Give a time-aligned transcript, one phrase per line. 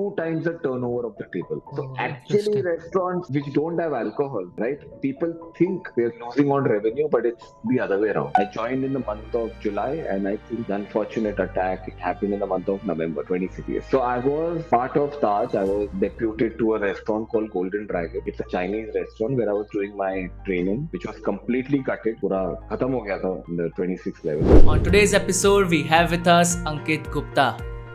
[0.00, 1.62] two times the turnover of the table.
[1.76, 4.80] So oh, actually, restaurants which don't have alcohol, right?
[5.02, 8.34] People think they're losing on revenue, but it's the other way around.
[8.36, 12.34] I joined in the month of July, and I think the unfortunate attack it happened
[12.34, 13.82] in the month of November, 2016.
[13.90, 15.54] So I was part of Taj.
[15.54, 18.22] I was deputed to a restaurant called Golden Dragon.
[18.26, 22.18] It's a Chinese restaurant where I was doing my training, which was completely gutted.
[22.20, 24.70] Pura khatam ho gaya tha in the 26th level.
[24.76, 27.48] On today's episode, we have with us Ankit Gupta.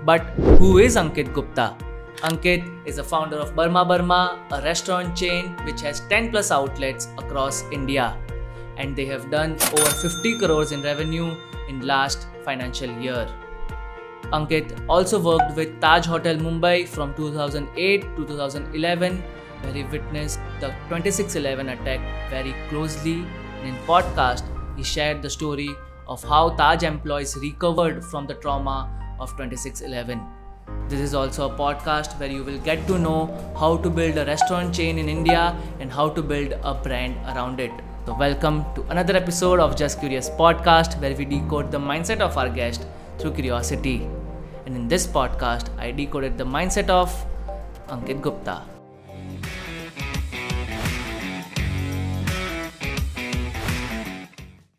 [0.06, 0.22] But
[0.62, 1.68] who is Ankit Gupta?
[2.22, 7.08] Ankit is the founder of Burma Burma, a restaurant chain which has 10 plus outlets
[7.18, 8.18] across India.
[8.78, 11.36] And they have done over 50 crores in revenue
[11.68, 13.28] in last financial year.
[14.32, 19.24] Ankit also worked with Taj Hotel Mumbai from 2008 to 2011
[19.62, 23.26] where he witnessed the 2611 attack very closely.
[23.60, 24.44] And in podcast,
[24.78, 25.70] he shared the story
[26.08, 28.90] of how Taj employees recovered from the trauma
[29.20, 30.35] of 2611.
[30.68, 33.20] This is also a podcast where you will get to know
[33.60, 37.60] how to build a restaurant chain in India and how to build a brand around
[37.60, 37.72] it.
[38.06, 42.38] So, welcome to another episode of Just Curious podcast where we decode the mindset of
[42.38, 42.86] our guest
[43.18, 44.08] through curiosity.
[44.66, 47.14] And in this podcast, I decoded the mindset of
[47.88, 48.64] Ankit Gupta.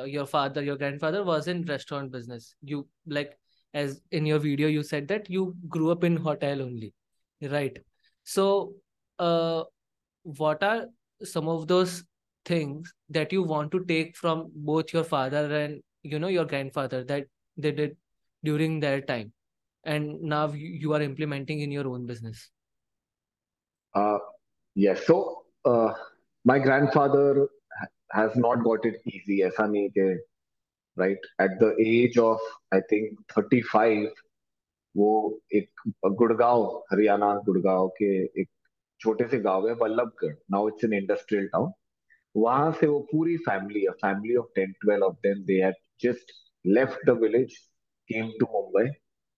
[0.05, 2.55] Your father, your grandfather was in restaurant business.
[2.63, 3.39] You like
[3.76, 6.94] as in your video you said that you grew up in hotel only
[7.50, 7.80] right
[8.24, 8.74] so
[9.20, 9.64] uh
[10.24, 10.88] what are
[11.24, 12.04] some of those
[12.46, 17.04] things that you want to take from both your father and you know your grandfather
[17.04, 17.26] that
[17.58, 17.96] they did
[18.44, 19.32] during their time
[19.84, 22.50] and now you are implementing in your own business
[23.96, 24.18] uh
[24.76, 25.94] yes so uh
[26.44, 27.48] my grandfather
[28.12, 30.28] has not got it easy aisa nahi right
[30.98, 32.40] at the age of
[32.74, 34.12] I think thirty five
[34.98, 35.12] वो
[35.56, 35.82] एक
[36.22, 38.50] गुड़गांव हरियाणा गुड़गांव के एक
[39.02, 41.72] छोटे से गांव है Vallabhgarh now it's an industrial town
[42.36, 46.32] वहां से वो पूरी family a family of ten twelve of them they had just
[46.66, 47.58] left the village
[48.10, 48.92] came to Mumbai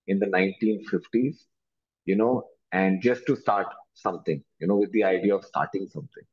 [0.08, 1.46] in the 1950s,
[2.08, 6.24] you know, and just to start something, you know, with the idea of starting something.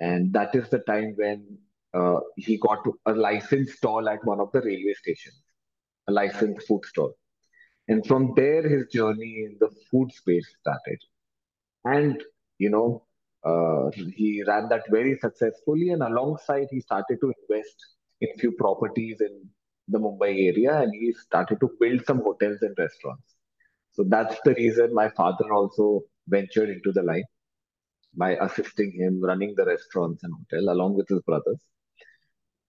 [0.00, 1.58] And that is the time when
[1.93, 5.41] uh, he got a licensed stall at one of the railway stations,
[6.07, 7.13] a licensed food stall.
[7.87, 10.99] And from there, his journey in the food space started.
[11.85, 12.23] And,
[12.57, 13.05] you know,
[13.43, 15.89] uh, he ran that very successfully.
[15.89, 17.75] And alongside, he started to invest
[18.21, 19.49] in few properties in
[19.89, 23.35] the Mumbai area and he started to build some hotels and restaurants.
[23.91, 27.25] So that's the reason my father also ventured into the line
[28.15, 31.59] by assisting him running the restaurants and hotel along with his brothers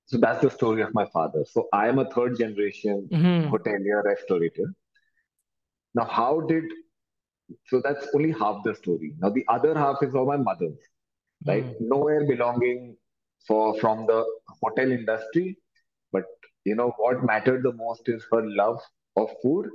[0.07, 1.45] so that's the story of my father.
[1.51, 3.51] So I am a third generation mm-hmm.
[3.53, 4.67] hotelier restaurateur.
[5.95, 6.65] Now, how did
[7.67, 9.15] so that's only half the story.
[9.19, 10.79] Now the other half is of my mother's,
[11.47, 11.65] right?
[11.65, 11.81] Mm.
[11.81, 12.97] Nowhere belonging
[13.47, 14.25] for from the
[14.63, 15.59] hotel industry,
[16.13, 16.25] but
[16.65, 18.81] you know what mattered the most is her love
[19.17, 19.69] of food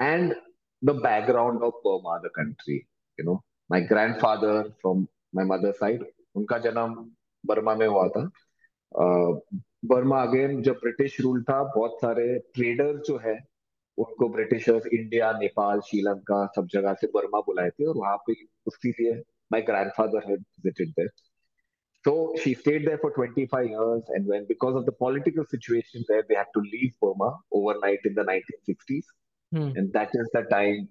[0.00, 0.34] and
[0.82, 2.86] the background of Burma, the country.
[3.18, 6.00] You know, my grandfather from my mother's side,
[6.36, 7.10] unka janam
[7.44, 8.30] Burma mein hua tha.
[8.94, 13.38] Burma again जब British rule था बहुत सारे trader जो है
[13.98, 18.34] उनको Britishers India Nepal Sri Lanka सब जगह से बर्मा बुलाए थे और वहाँ पे
[18.66, 21.10] उसके लिए my grandfather had visited there
[22.04, 26.24] So she stayed there for 25 years, and when because of the political situation there,
[26.28, 29.04] they had to leave Burma overnight in the 1960s,
[29.52, 29.72] hmm.
[29.76, 30.88] and that is the time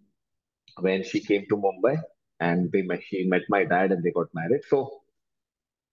[0.78, 2.00] when she came to Mumbai,
[2.40, 4.62] and they she met my dad, and they got married.
[4.70, 5.02] So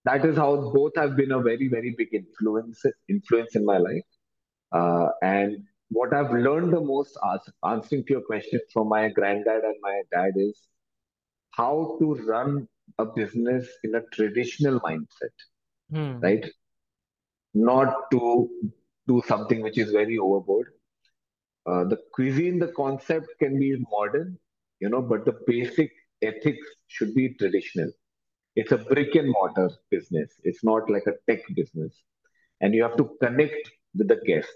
[0.06, 4.08] that is how both have been a very very big influence influence in my life.
[4.72, 5.58] Uh, and
[5.96, 7.40] what i've learned the most as,
[7.72, 10.62] answering to your question from my granddad and my dad is
[11.52, 12.66] how to run
[12.98, 15.46] a business in a traditional mindset
[15.90, 16.18] hmm.
[16.20, 16.46] right?
[17.54, 18.48] Not to
[19.08, 20.66] do something which is very overboard.
[21.64, 24.38] Uh, the cuisine the concept can be modern
[24.80, 25.90] you know but the basic
[26.22, 27.90] ethics should be traditional
[28.55, 30.33] it's a brick and mortar business.
[30.43, 31.93] It's not like a tech business.
[32.59, 34.55] And you have to connect with the guest.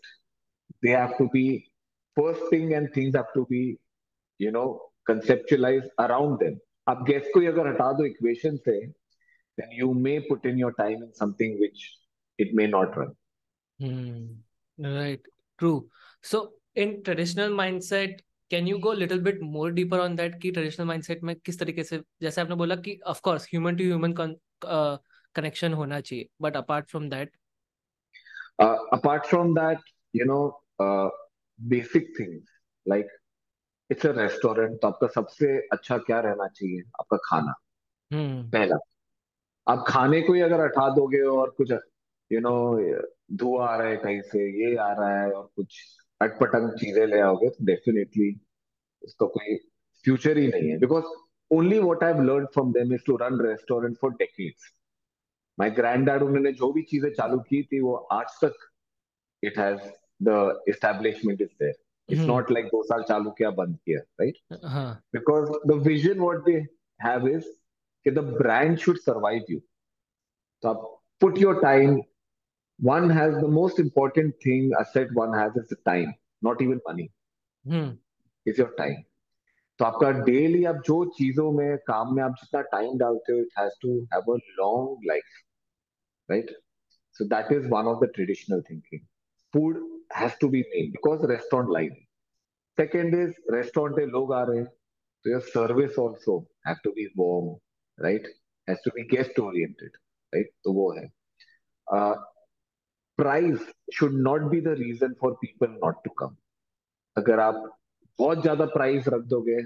[0.84, 1.72] They have to be
[2.16, 3.78] first thing and things have to be,
[4.38, 6.60] you know, conceptualized around them.
[6.90, 8.80] आप guest को अगर हटा दो equation से
[9.58, 11.98] then you may put in your time in something which
[12.38, 13.16] it may not run.
[13.80, 14.26] Hmm.
[14.78, 15.22] Right.
[15.58, 15.88] True.
[16.22, 18.20] So in traditional mindset,
[18.51, 21.85] can you go little bit more deeper on that कि traditional mindset में किस तरीके
[21.85, 24.37] से जैसे आपने बोला कि of course human to human
[25.35, 27.33] connection होना चाहिए but apart from that
[28.93, 29.79] apart from that
[30.17, 30.41] you know
[31.61, 32.49] basic things
[32.89, 33.07] like
[33.91, 36.81] it's a restaurant तो आपका सबसे अच्छा क्या रहना चाहिए?
[37.01, 37.55] आपका खाना।
[38.13, 38.77] हम्म। पहला
[39.69, 41.73] आप खाने को ही अगर हटा दोगे और कुछ
[42.33, 42.55] यू नो
[43.37, 47.21] धुआँ आ रहा है कहीं से ये आ रहा है और कुछ अटपटंग चीज़ें ले
[47.21, 48.31] आओगे तो डेफिनेटली
[49.03, 49.57] उसका कोई
[50.05, 51.05] फ्यूचर ही नहीं है। Because
[51.51, 54.73] only what I learn from them is to run restaurant for decades
[55.59, 58.69] my grand dad उन्होंने जो भी चीज़ें चालू की थी वो आज तक
[59.43, 59.81] it has
[60.23, 61.75] the establishment is there
[62.09, 64.39] it's not like दो साल चालू किया बंद किया right
[65.17, 66.57] because the vision what they
[67.01, 67.51] have is
[68.07, 69.59] कि the brand should survive you
[70.63, 70.87] तो आप
[71.21, 72.01] put your time
[72.80, 77.10] one has the most important thing asset one has is the time not even money
[77.66, 77.98] hmm
[78.46, 79.04] is your time
[79.80, 83.58] तो आपका daily आप जो चीजों में काम में आप जितना टाइम डालते हो it
[83.60, 85.24] has to have a long life
[86.30, 86.52] right
[87.16, 89.02] so that is one of the traditional thinking
[89.54, 89.80] food
[90.18, 91.98] has to be made because restaurant life
[92.78, 96.38] second is restaurant पे लोग आ रहे हैं तो your service also
[96.68, 97.54] have to be warm
[97.98, 98.34] right
[98.68, 99.98] has to be guest oriented
[100.34, 101.06] right तो वो है
[103.21, 106.37] price should not be the reason for people not to come
[107.17, 107.55] अगर आप
[108.19, 109.63] बहुत ज़्यादा प्राइस रख दोगे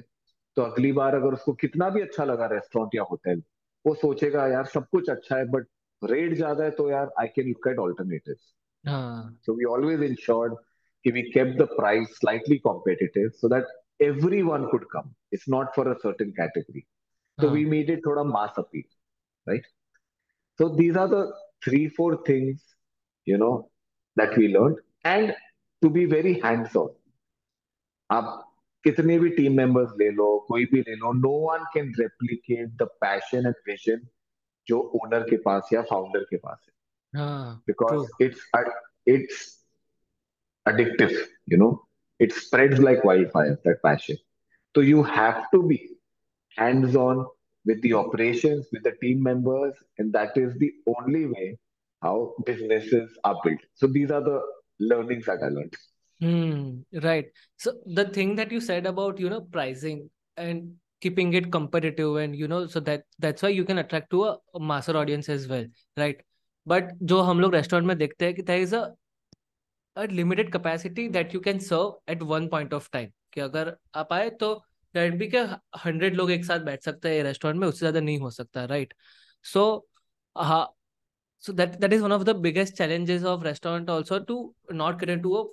[0.57, 3.43] तो अगली बार अगर उसको कितना भी अच्छा लगा रेस्टोरेंट या होटल
[3.85, 5.67] वो सोचेगा यार सब कुछ अच्छा है बट
[6.03, 8.53] रेट ज़्यादा है तो यार I can look at alternatives
[8.85, 10.55] हाँ सो वी ऑलवेज इंश्योर्ड
[11.05, 13.67] कि we kept the price slightly competitive so that
[14.01, 15.15] everyone could come.
[15.33, 16.87] It's not for a certain category.
[17.39, 18.85] So we हाँ made it thoda mass appeal,
[19.47, 19.65] right?
[20.59, 21.33] So these are the
[21.65, 22.63] three, four things,
[23.26, 23.70] you know,
[24.16, 24.78] that we learned.
[25.06, 25.36] And
[25.82, 26.90] to be very hands-on.
[28.12, 28.46] आप
[28.84, 32.88] कितने भी team members ले लो कोई भी ले लो no one can replicate the
[33.02, 34.08] passion and vision
[34.68, 38.42] जो owner के पास या फाउंडर के पास है हाँ because true it's
[39.16, 39.48] it's
[40.70, 41.14] addictive
[41.52, 41.68] you know
[42.20, 44.18] it spreads like wildfire that passion
[44.76, 45.78] so you have to be
[46.58, 47.22] hands on
[47.66, 51.48] with the operations with the team members and that is the only way
[52.05, 52.17] how
[52.51, 54.39] businesses are built so these are the
[54.93, 55.77] learnings that i learned
[56.21, 57.27] Hmm, right.
[57.57, 62.37] So the thing that you said about, you know, pricing and keeping it competitive and,
[62.37, 65.49] you know, so that that's why you can attract to a, a master audience as
[65.49, 65.67] well,
[65.97, 66.23] right?
[66.67, 68.85] But जो हम लोग restaurant में देखते हैं कि there is a
[69.97, 74.13] a limited capacity that you can serve at one point of time कि अगर आप
[74.13, 74.55] आए तो
[74.95, 75.39] कैन बी के
[75.85, 78.95] हंड्रेड लोग एक साथ बैठ सकते हैं रेस्टोरेंट में उससे ज़्यादा नहीं हो सकता राइट
[79.53, 79.65] सो
[80.37, 80.65] हाँ
[81.45, 84.37] so that that is one of the biggest challenges of restaurant also to
[84.71, 85.45] not cater to a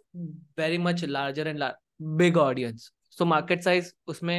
[0.55, 1.77] very much larger and lar-
[2.21, 4.37] big audience so market size उसमें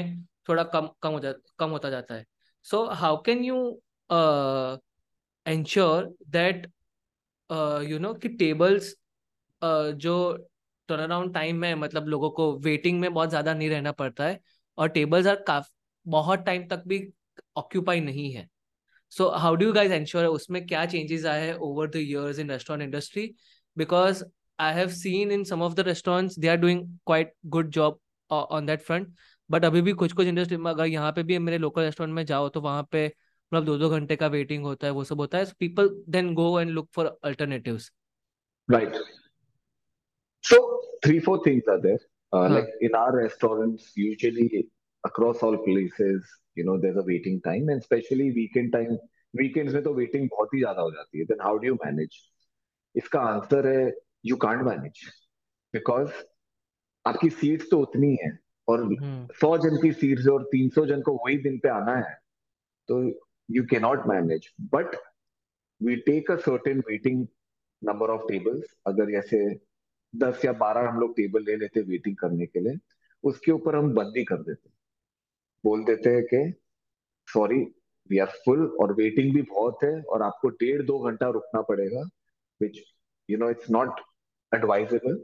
[0.49, 2.25] थोड़ा कम कम हो जा कम होता जाता है
[2.67, 3.59] so how can you
[4.11, 4.77] uh,
[5.47, 6.67] ensure that
[7.51, 8.89] uh, you know कि tables
[9.63, 10.17] uh, जो
[10.89, 14.41] turn around time है मतलब लोगों को वेटिंग में बहुत ज़्यादा नहीं रहना पड़ता है
[14.79, 15.71] और टेबल्स आर काफ
[16.07, 17.07] बहुत टाइम तक भी
[17.57, 18.49] ऑक्यूपाई नहीं है
[19.13, 22.51] so how do you guys ensure उसमें क्या चेंजेस आए हैं over the years in
[22.51, 23.35] restaurant industry
[23.77, 24.25] because
[24.61, 27.99] I have seen in some of the restaurants they are doing quite good job
[28.31, 29.15] on that front
[29.51, 32.25] but अभी भी कुछ कुछ industry में अगर यहाँ पे भी मेरे लोकल रेस्टोरेंट में
[32.27, 35.39] जाओ तो वहाँ पे मतलब दो दो घंटे का वेटिंग होता है वो सब होता
[35.39, 37.91] है। People then go and look for alternatives
[40.45, 40.59] so
[41.05, 41.99] three four things are there.
[42.33, 44.63] Uh, हाँ। like in our restaurants usually
[45.05, 48.97] across all places you know there's a waiting time and especially weekend time
[49.35, 51.25] weekends में तो waiting बहुत ही ज़्यादा हो जाती है.
[51.25, 52.17] Then how do you manage?
[52.95, 53.93] इसका answer है
[54.27, 55.01] यू कांट मैनेज
[55.75, 56.11] बिकॉज़
[57.05, 58.31] आपकी सीट्स तो उतनी है
[58.69, 61.97] और हम्म। सौ जन की सीट्स और तीन सौ जन को वही दिन पे आना
[61.97, 62.15] है
[62.89, 63.03] तो
[63.49, 64.97] you can not manage but
[65.81, 67.27] we take a certain waiting
[67.83, 69.43] number of tables अगर जैसे
[70.15, 72.79] दस या बारह हम लोग टेबल ले लेते वेटिंग करने के लिए
[73.25, 74.71] उसके ऊपर हम बंदी कर देते
[75.65, 76.43] बोल देते हैं कि
[77.29, 77.61] सॉरी
[78.11, 82.09] वी आर फुल और वेटिंग भी बहुत है और आपको डेढ़ दो घंटा रुकना पड़ेगा
[82.61, 82.77] which
[83.29, 84.01] you know it's not
[84.53, 85.17] advisable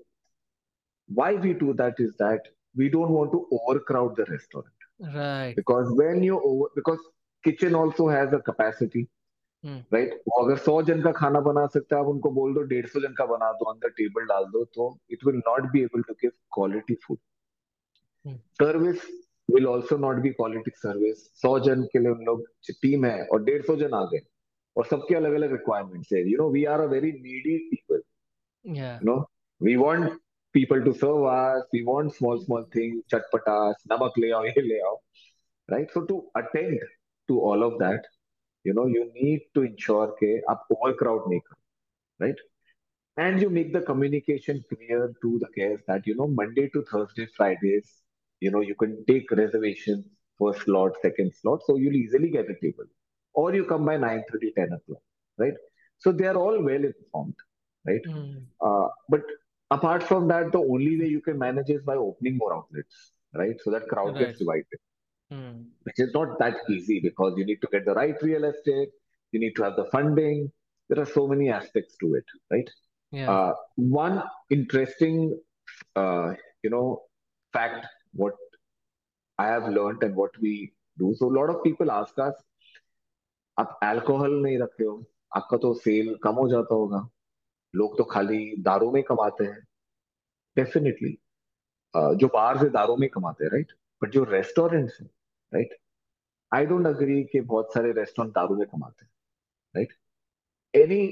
[1.08, 5.92] why we do that is that we don't want to overcrowd the restaurant right because
[6.00, 7.06] when you over because
[7.44, 9.04] kitchen also has a capacity
[9.64, 12.62] hmm right वो अगर सौ जन का खाना बना सकता है आप उनको बोल दो
[12.72, 14.90] डेढ़ सौ जन का बना दो अंदर टेबल डाल दो तो
[15.26, 17.18] will not be able to give quality food
[18.26, 19.02] hmm service
[19.47, 22.45] will also not be quality service सौ जन के लिए उन लोग
[22.81, 24.21] टीम है और डेढ़ सौ जन आ गए
[24.77, 28.01] और सबके अलग अलग रिक्वायरमेंट्स है you know we are a very needy people
[28.77, 29.19] या you know
[29.61, 30.13] we want
[30.57, 34.79] people to serve us we want small small things chatpatas namak le aao ye le
[34.89, 34.95] aao
[35.69, 36.85] right so to attend
[37.29, 38.09] to all of that
[38.65, 42.43] you know you need to ensure ke aap overcrowd nahi karo right
[43.17, 47.27] and you make the communication clear to the guests that you know monday to thursday
[47.39, 47.91] fridays
[48.40, 50.04] you know, you can take reservations,
[50.38, 52.84] first slot, second slot, so you'll easily get a table.
[53.34, 55.02] Or you come by 9:30, 10 o'clock,
[55.38, 55.54] right?
[55.98, 57.36] So they are all well informed,
[57.86, 58.06] right?
[58.06, 58.44] Mm.
[58.60, 59.22] Uh, but
[59.70, 63.56] apart from that, the only way you can manage is by opening more outlets, right?
[63.64, 64.26] So that crowd Right.
[64.26, 64.80] gets divided,
[65.32, 65.66] Mm.
[65.82, 68.90] which is not that easy because you need to get the right real estate,
[69.32, 70.50] you need to have the funding.
[70.88, 72.70] There are so many aspects to it, right?
[73.12, 73.30] Yeah.
[73.30, 75.38] Uh, one interesting,
[75.96, 77.02] uh, you know,
[77.52, 77.86] fact
[78.18, 78.36] what
[79.38, 80.52] I have learned and what we
[80.96, 81.14] do.
[81.14, 82.34] So a lot of people ask us,
[83.58, 85.04] आप alcohol नहीं रखते हो?
[85.36, 87.08] आपका तो cell कम हो जाता होगा।
[87.74, 89.60] लोग तो खाली दारू में कमाते हैं.
[90.56, 91.16] डेफिनेटली
[91.94, 93.72] जो बार से दारू में कमाते हैं राइट
[94.02, 95.08] बट जो रेस्टोरेंट्स हैं
[95.54, 95.76] राइट
[96.52, 99.10] आई डोंट अग्री कि बहुत सारे रेस्टोरेंट दारू में कमाते हैं
[99.76, 99.92] right
[100.74, 101.06] any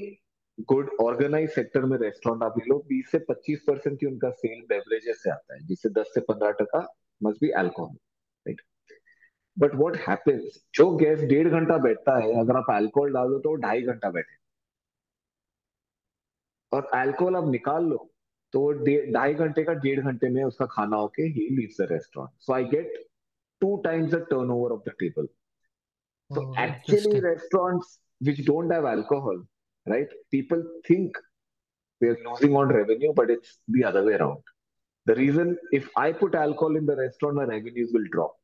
[0.59, 5.21] good organise sector में रेस्टोरेंट आप लो बीस से पच्चीस परसेंट ही उनका सेल बेवरेजेस
[5.23, 6.85] से आता है जिससे दस से पंद्रह टका
[7.21, 7.95] must be alcohol
[8.45, 8.61] right
[9.57, 13.55] but what happens जो गेस्ट डेढ़ घंटा बैठता है अगर आप एल्कोहल डाल दो तो
[13.61, 14.35] ढाई घंटा बैठे
[16.71, 17.97] और एल्कोहल आप निकाल लो
[18.53, 18.71] तो वो
[19.13, 22.63] ढाई घंटे का डेढ़ घंटे में उसका खाना होके ही leaves the restaurant so I
[22.65, 23.07] get
[23.83, 25.27] times the turnover of the table.
[26.31, 27.23] So Oh, actually, interesting.
[27.23, 29.43] restaurants which don't have alcohol,
[29.86, 30.08] right?
[30.30, 31.16] People think
[32.00, 34.38] we're losing on revenue, but it's the other way around.
[35.06, 38.34] The reason if I put alcohol in the restaurant, my revenues will drop.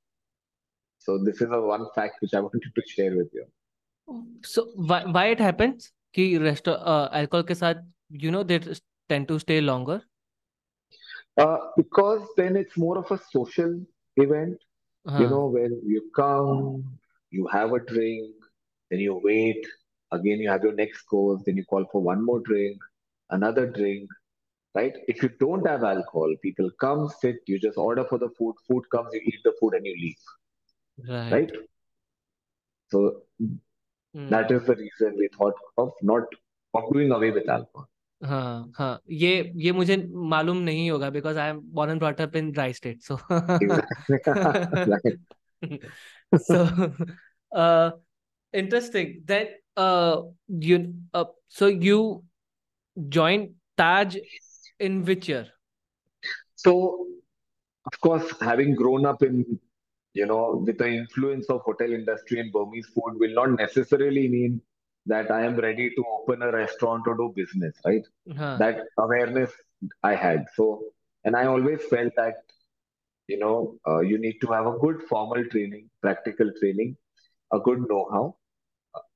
[0.98, 3.46] So this is a one fact which I wanted to share with you.
[4.44, 8.58] So why why it happens कि resto alcohol के साथ you know they
[9.08, 10.00] tend to stay longer?
[11.36, 13.80] Uh, because then it's more of a social
[14.16, 14.58] event,
[15.04, 15.30] you हाँ.
[15.30, 16.98] know, when you come,
[17.30, 18.34] you have a drink,
[18.90, 19.64] then you wait,
[20.12, 22.78] again you have your next course, then you call for one more drink,
[23.30, 24.08] another drink,
[24.74, 24.94] right?
[25.08, 28.84] If you don't have alcohol, people come, sit, you just order for the food, food
[28.90, 30.16] comes, you eat the food and you leave,
[31.08, 31.32] Right.
[31.32, 31.50] right?
[32.90, 33.22] So
[34.14, 34.30] Hmm.
[34.30, 36.24] that is the reason we thought of not
[36.74, 37.88] of doing away with alcohol.
[38.24, 39.96] हाँ हाँ ये ये मुझे
[40.30, 43.16] मालूम नहीं होगा because I am born and brought up in dry state so
[43.60, 45.18] Exactly.
[45.62, 45.82] Right.
[46.36, 46.66] so
[49.77, 52.23] uh you uh, so you
[53.09, 54.17] joined Taj
[54.79, 55.47] in which year
[56.55, 57.07] So,
[57.85, 59.59] of course, having grown up in,
[60.13, 64.61] you know, with the influence of hotel industry and Burmese food will not necessarily mean
[65.05, 68.03] that I am ready to open a restaurant or do business, right?
[68.27, 69.51] हाँ That awareness
[70.03, 70.45] I had.
[70.55, 70.83] So,
[71.25, 72.35] and I always felt that,
[73.27, 76.95] you know, uh, you need to have a good formal training, practical training,
[77.51, 78.35] a good know-how,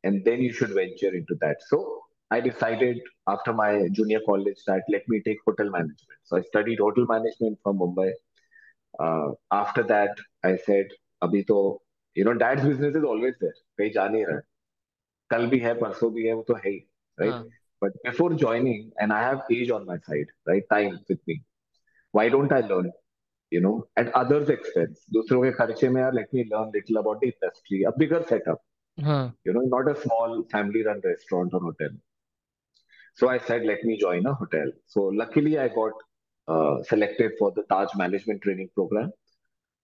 [0.04, 1.56] and then you should venture into that.
[1.68, 6.21] So I decided after my junior college that let me take hotel management.
[6.25, 8.12] So I studied hotel management from Mumbai.
[8.99, 10.88] Uh, after that, I said,
[11.23, 11.80] अभी तो
[12.14, 13.59] you know dad's business is always there.
[13.78, 14.42] कहीं जा नहीं रहा है.
[15.30, 16.87] कल भी है परसों भी है वो तो है ही
[17.21, 17.32] right.
[17.32, 17.49] हाँ
[17.82, 20.62] But before joining, and I have age on my side, right?
[20.71, 21.42] Time with me.
[22.12, 22.92] Why don't I learn?
[23.50, 25.00] You know, at others' expense.
[25.12, 28.62] दूसरों के खर्चे में यार let me learn little about the industry, a bigger setup.
[29.00, 31.89] हाँ You know, not a small family-run restaurant or hotel.
[33.16, 34.72] So I said, let me join a hotel.
[34.86, 35.94] So luckily, I got
[36.48, 39.12] uh, selected for the Taj Management Training Program.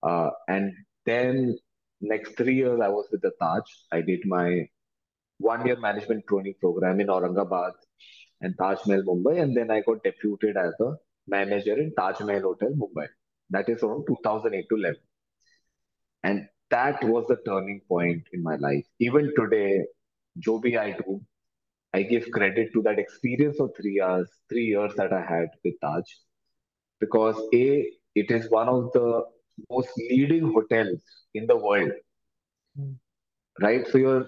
[0.03, 0.73] Uh, and
[1.05, 1.57] then
[2.01, 3.63] next three years, I was with the Taj.
[3.91, 4.67] I did my
[5.39, 7.71] one-year management training program in Aurangabad
[8.41, 9.41] and Taj Mahal, Mumbai.
[9.41, 10.93] And then I got deputed as a
[11.27, 13.07] manager in Taj Mahal Hotel, Mumbai.
[13.49, 14.95] That is around 2008 to 11.
[16.23, 18.85] And that was the turning point in my life.
[18.99, 19.85] Even today,
[20.47, 21.21] भी I do,
[21.93, 25.75] I give credit to that experience of three years, three years that I had with
[25.81, 26.03] Taj,
[26.99, 29.23] because A, it is one of the
[29.71, 31.01] most leading hotels
[31.33, 31.91] in the world,
[32.75, 32.93] Hmm.
[33.61, 33.87] right?
[33.87, 34.27] So you're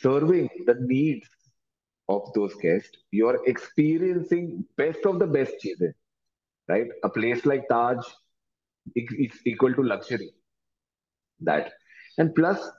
[0.00, 1.28] serving the needs
[2.08, 2.96] of those guests.
[3.10, 5.94] You're experiencing best of the best cheeses,
[6.68, 6.88] right?
[7.04, 8.04] A place like Taj
[8.94, 10.30] is equal to luxury
[11.41, 11.71] That,
[12.17, 12.69] and plus,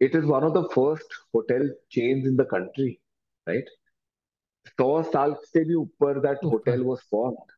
[0.00, 3.00] it is one of the first hotel chains in the country,
[3.46, 3.64] right?
[4.68, 7.52] सौ साल से भी ऊपर that hotel ऊपर was formed.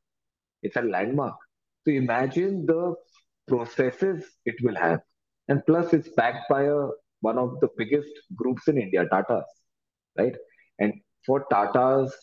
[0.62, 1.36] It's a landmark.
[1.84, 2.94] So imagine the
[3.48, 5.00] processes it will have.
[5.48, 6.88] And plus it's backed by a
[7.20, 9.44] one of the biggest groups in India, Tata's,
[10.18, 10.36] right?
[10.78, 10.94] And
[11.26, 12.16] for Tata's,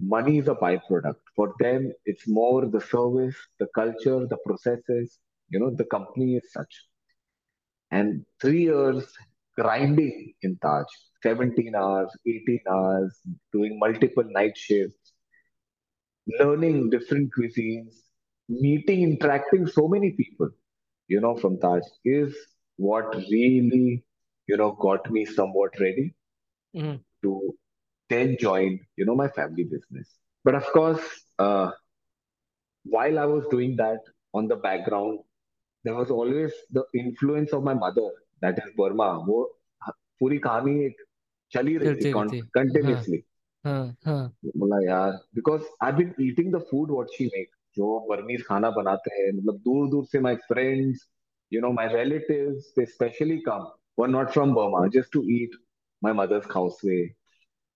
[0.00, 1.20] money is a byproduct.
[1.36, 5.18] For them, it's more the service, the culture, the processes,
[5.50, 6.86] you know, the company is such.
[7.91, 9.05] And three years
[9.57, 10.85] grinding in Taj,
[11.23, 13.19] 17 hours, 18 hours,
[13.53, 15.13] doing multiple night shifts,
[16.39, 17.93] learning different cuisines,
[18.49, 20.49] meeting, interacting so many people.
[21.07, 22.35] you know, from Taj is
[22.77, 24.03] what really,
[24.47, 26.13] you know, got me somewhat ready
[26.75, 26.95] Mm-hmm.
[27.23, 27.55] to
[28.09, 30.17] then join, you know, my family business.
[30.43, 31.01] But of course,
[31.39, 31.71] uh,
[32.83, 33.99] while I was doing that
[34.33, 35.19] on the background,
[35.84, 38.08] there was always the influence of my mother,
[38.42, 39.08] that is Burma.
[39.26, 39.42] वो
[40.20, 41.02] पूरी कहानी एक
[41.52, 43.22] चल ही रही थी चलती रहती हाँ कंटिन्यूअसली
[43.64, 48.44] हाँ हाँ बोला यार because I been eating the food what she make जो बर्मीज
[48.46, 51.08] खाना बनाते हैं मतलब दूर दूर से my friends
[51.52, 53.66] you know my relatives they specially come
[53.98, 55.56] were not from Burma just to eat
[56.02, 57.02] my mother's khow suey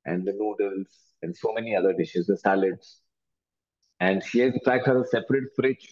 [0.06, 0.87] and the noodles
[1.23, 3.00] and so many other dishes, the salads.
[4.00, 5.87] And she has in fact has a separate fridge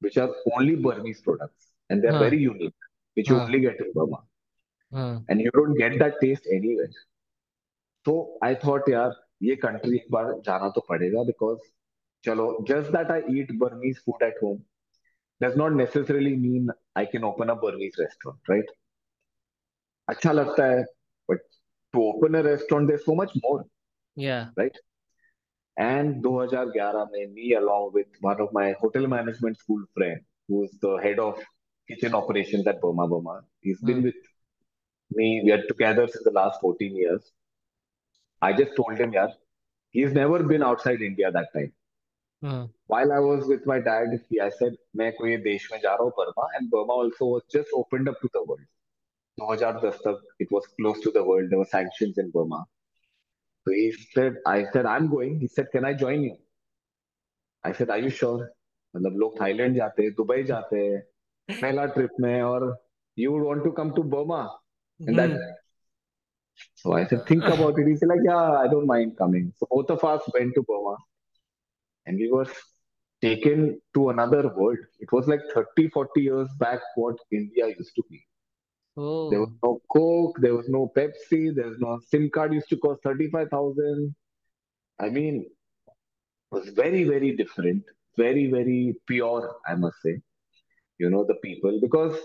[0.00, 2.74] which are only Burmese products and they're हाँ very unique,
[3.14, 4.18] which you हाँ only get in Burma.
[4.92, 6.88] हाँ And you don't get that taste anywhere.
[8.06, 8.12] So
[8.42, 9.12] I thought यार
[9.42, 11.60] ये country एक बार जाना तो पड़ेगा because
[12.24, 14.62] चलो just that I eat Burmese food at home
[15.40, 18.74] does not necessarily mean I can open a Burmese restaurant, right?
[20.08, 20.84] अच्छा लगता है
[21.30, 21.42] but
[21.94, 23.64] to open a restaurant there's so much more,
[24.16, 24.78] yeah right?
[25.78, 30.96] And 2011 में me along with one of my hotel management school friend who's the
[30.96, 31.40] head of
[31.88, 33.44] kitchen operations at Burma Burma.
[33.60, 34.14] He's been हाँ with
[35.10, 35.42] me.
[35.44, 37.32] We are together since the last 14 years.
[38.40, 39.28] I just told him, yeah,
[39.90, 41.72] he's never been outside India that time.
[42.42, 45.94] हाँ While I was with my dad, he, I said, मैं कोई देश में जा
[45.94, 48.66] रहा हूँ Burma, and Burma also was just opened up to the world.
[49.40, 51.50] 2010 तक it was close to the world.
[51.50, 52.64] There were sanctions in Burma.
[53.64, 55.40] So he said, I said, I'm going.
[55.40, 56.36] He said, can I join you?
[57.64, 58.48] I said, are you sure?
[58.96, 61.00] मतलब लोग Thailand जाते हैं Dubai जाते हैं
[61.60, 62.66] पहला trip में और
[63.16, 64.38] you would want to come to Burma
[65.00, 65.52] and that hmm
[66.80, 69.68] so I said think about it he said like yeah I don't mind coming so
[69.70, 70.94] both of us went to Burma
[72.06, 72.46] and we were
[73.26, 73.64] taken
[73.98, 78.20] to another world it was like 30 40 years back what India used to be
[78.98, 82.68] there was oh no Coke there was no Pepsi there was no SIM card used
[82.68, 84.14] to cost 35,000
[84.98, 87.82] I mean it was very very different
[88.18, 90.20] very very pure I must say
[91.00, 92.16] you know the people because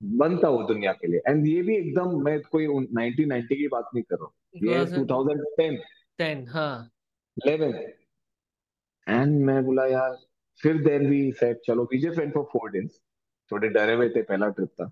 [0.00, 4.04] बनता वो दुनिया के लिए and ये भी एकदम मैं कोई 1990 की बात नहीं
[4.10, 5.76] कर रहा हूँ ये 2010
[6.20, 6.90] 10 हाँ
[7.46, 7.74] 11
[9.06, 10.16] एंड मैं बोला यार
[10.62, 12.98] फिर देन वी सेड चलो we just went for four days
[13.52, 14.90] थोड़े डरे हुए थे पहला ट्रिप था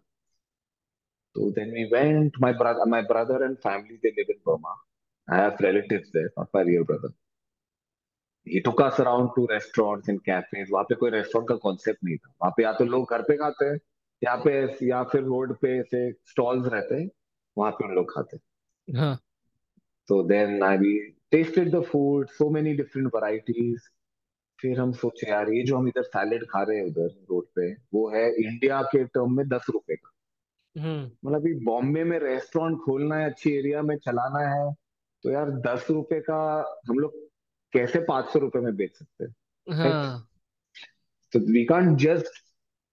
[1.35, 4.75] तो then we went my brother my brother and family they live in Burma
[5.27, 7.13] I have relatives there not my real brother
[8.47, 10.71] he took us around to restaurants and cafes.
[10.71, 13.37] वहाँ पे कोई रेस्टोरेंट का concept नहीं था। वहाँ पे या तो लोग घर पे
[13.37, 13.77] खाते हैं
[14.21, 14.55] या पे
[14.87, 17.09] या फिर रोड पे ऐसे स्टॉल्स रहते हैं
[17.57, 18.37] वहाँ पे उन लोग खाते
[18.87, 19.15] हाँ।
[20.09, 20.93] तो then I we
[21.31, 23.79] tasted the food so many different varieties
[24.59, 27.71] फिर हम सोचे यार ये जो हम इधर सैलेड खा रहे हैं उधर रोड पे
[27.93, 30.12] वो है इंडिया के टर्म में दस रुपए का।
[30.75, 34.71] हम्म। मतलब बॉम्बे में रेस्टोरेंट खोलना है अच्छी एरिया में चलाना है
[35.23, 36.39] तो यार दस रुपए का
[36.89, 37.19] हम लोग
[37.73, 39.27] कैसे पाँच सौ रुपए में बेच सकते
[41.33, 42.41] तो we can just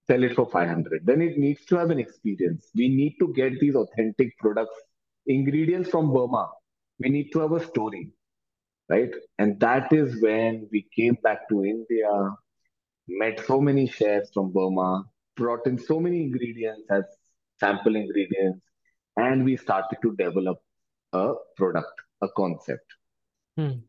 [0.09, 3.27] sell it for five hundred then it needs to have an experience we need to
[3.33, 4.81] get these authentic product
[5.27, 6.43] ingredient from Burma
[6.99, 8.03] we need to have a story
[8.89, 12.13] right and that is when we came back to India
[13.07, 14.91] met so many share from Burma
[15.37, 17.05] brought in so many ingredients as
[17.61, 18.61] sample ingredients,
[19.17, 20.61] and we started to develop
[21.13, 22.97] a product, a concept.
[23.59, 23.81] Hmm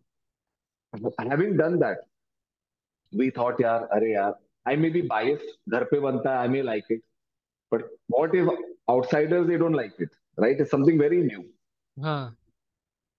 [1.31, 1.99] Having done that,
[3.13, 4.35] we thought, yaar, अरे यार,
[4.67, 7.03] I may be biased, घर पे बनता है, I may like it,
[7.73, 8.49] but what if
[8.89, 10.61] outsiders they don't like it, right?
[10.61, 11.45] It's something very new.
[11.99, 12.37] हाँ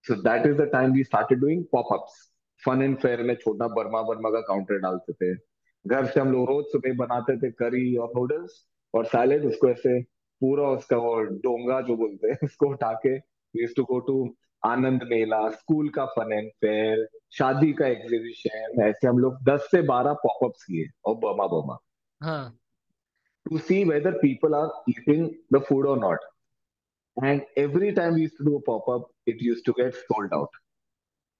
[0.04, 2.22] So that is the time we started doing pop-ups.
[2.64, 5.34] Fun and fair में छोटा Burma Burma का counter डालते थे
[5.86, 10.00] घर से हम लोग रोज सुबह बनाते थे करी और नूडल्स और सैलेड उसको ऐसे
[10.40, 13.18] पूरा उसका वो डोंगा जो बोलते हैं उसको उठा के
[13.76, 14.16] to go to
[14.64, 17.06] Anand Mela school का फन एंड फेयर
[17.38, 21.78] शादी का एग्जीबिशन ऐसे हम लोग दस से बारह पॉपअप किए और बमा बमा।
[23.46, 26.20] To see whether people are eating the food और not
[27.24, 30.56] and every time use to do popup it use to get sold out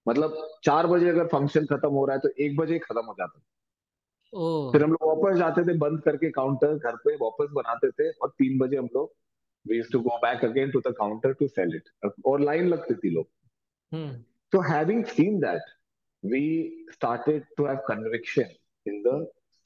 [0.07, 3.39] मतलब चार बजे अगर फ़ंक्शन खत्म हो रहा है तो एक बजे खत्म हो जाता
[4.71, 8.29] फिर हम लोग वापस जाते थे बंद करके काउंटर घर पे वापस बनाते थे और
[8.39, 9.13] तीन बजे हम लोग
[9.65, 11.89] we to go back again to the counter to sell it
[12.25, 13.27] और लाइन लगती थी लोग।
[14.53, 15.71] तो having seen that
[16.23, 16.41] we
[16.93, 18.53] started to have conviction
[18.85, 19.15] in the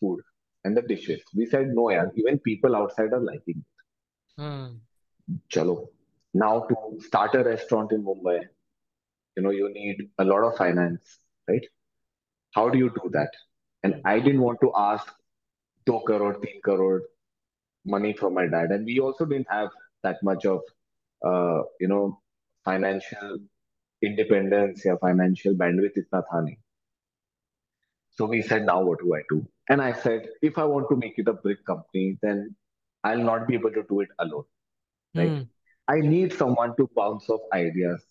[0.01, 0.23] food
[0.65, 3.61] and the dishes we said no यार even people outside are liking
[5.51, 5.75] चलो
[6.33, 11.19] now to start a restaurant in Mumbai you know you need a lot of finance
[11.47, 11.69] right
[12.53, 13.35] how do you do that
[13.83, 15.07] And I didn't want to ask
[15.85, 17.01] 2 crore, 3 crore
[17.85, 18.71] money from my dad.
[18.71, 19.69] And we also didn't have
[20.03, 20.61] that much of,
[21.25, 22.19] uh, you know,
[22.65, 23.39] financial
[24.01, 25.97] independence or financial bandwidth.
[25.97, 26.57] Itna tha nahi.
[28.11, 29.47] So we said, now what do I do?
[29.69, 32.55] And I said, if I want to make it a brick company, then
[33.03, 34.43] I'll not be able to do it alone.
[35.13, 35.47] Like, mm.
[35.87, 38.03] I need someone to bounce off ideas,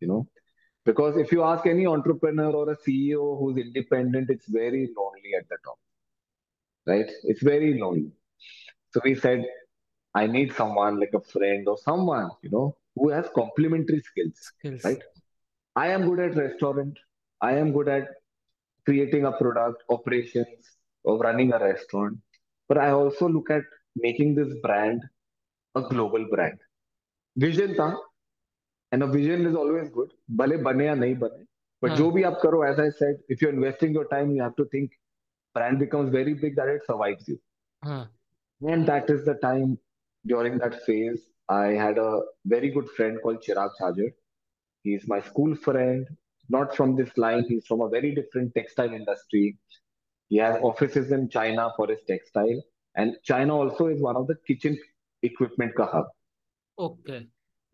[0.00, 0.28] you know
[0.84, 5.48] because if you ask any entrepreneur or a CEO who's independent, it's very lonely at
[5.48, 5.78] the top,
[6.86, 7.10] right?
[7.24, 8.12] It's very lonely.
[8.92, 9.44] So we said,
[10.14, 14.84] I need someone like a friend or someone, you know, who has complementary skills, Skills.
[14.84, 15.02] right?
[15.74, 16.96] I am good at restaurant.
[17.40, 18.08] I am good at
[18.84, 22.18] creating a product, operations, of running a restaurant.
[22.68, 23.62] But I also look at
[23.96, 25.02] making this brand
[25.74, 26.58] a global brand.
[27.36, 27.74] Vision
[28.94, 30.10] and a vision is always good.
[30.40, 31.46] भले बने या नहीं बने
[31.82, 31.96] but हाँ.
[31.98, 34.66] जो भी आप करो as I said if you're investing your time you have to
[34.74, 34.92] think
[35.54, 37.38] brand becomes very big that it survives you.
[37.82, 38.02] Hmm.
[38.72, 39.78] And that is the time
[40.26, 42.20] during that phase I had a
[42.52, 44.12] very good friend called Chirag Chhajer
[44.82, 46.06] he's my school friend
[46.50, 47.44] not from this line.
[47.48, 49.58] He's from a very different textile industry.
[50.28, 52.62] He has offices in China for his textile.
[52.96, 54.78] And China also is one of the kitchen
[55.22, 56.06] equipment ka hub.
[56.78, 57.28] Okay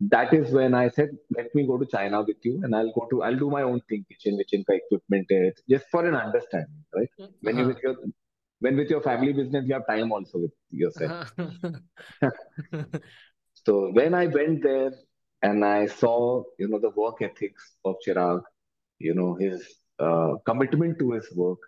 [0.09, 3.07] that is when I said, let me go to China with you and I'll go
[3.11, 5.27] to, I'll do my own thing, kitchen, kitchen ka equipment
[5.69, 7.09] just for an understanding, right?
[7.19, 7.27] Uh-huh.
[7.41, 7.95] When you with your,
[8.59, 11.31] when with your family business, you have time also with yourself.
[11.37, 12.31] Uh-huh.
[13.53, 14.91] so when I went there
[15.43, 18.41] and I saw, you know, the work ethics of Chirag,
[18.97, 19.67] you know, his
[19.99, 21.59] uh, commitment to his work,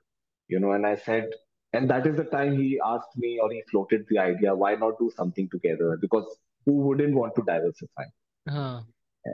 [0.48, 1.30] you know, and I said,
[1.74, 4.98] and that is the time he asked me or he floated the idea, why not
[5.00, 5.98] do something together?
[6.02, 6.26] Because
[6.66, 8.04] who wouldn't want to diversify?
[8.49, 8.87] हाँ.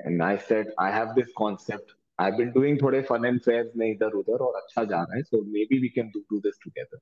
[0.04, 1.92] And I said, I have this concept.
[2.18, 5.22] I've been doing थोड़े fun and fairs में इधर उधर और अच्छा जा रहा है.
[5.22, 7.00] So maybe we can do, do this together.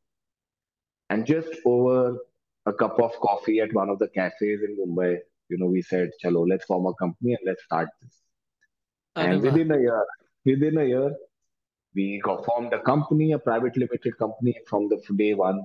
[1.11, 2.19] And just over
[2.67, 6.11] a cup of coffee at one of the cafes in Mumbai, you know, we said,
[6.23, 8.23] chalo, let's form a company and let's start this.
[9.17, 9.51] अरे And वाह.
[9.51, 10.07] within a year,
[10.45, 11.15] within a year,
[11.95, 15.63] we got formed a company, a private limited company from the day one.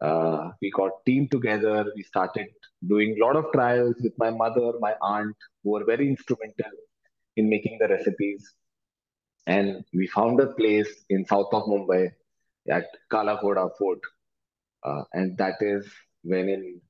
[0.00, 1.86] Uh, we got team together.
[1.96, 2.46] We started
[2.86, 6.72] doing a lot of trials with my mother, my aunt, who were very instrumental
[7.36, 8.54] in making the recipes.
[9.46, 12.10] And we found a place in south of Mumbai
[12.70, 14.00] at Kala Ghoda Fort.
[14.82, 15.86] Uh, and that is
[16.22, 16.80] when in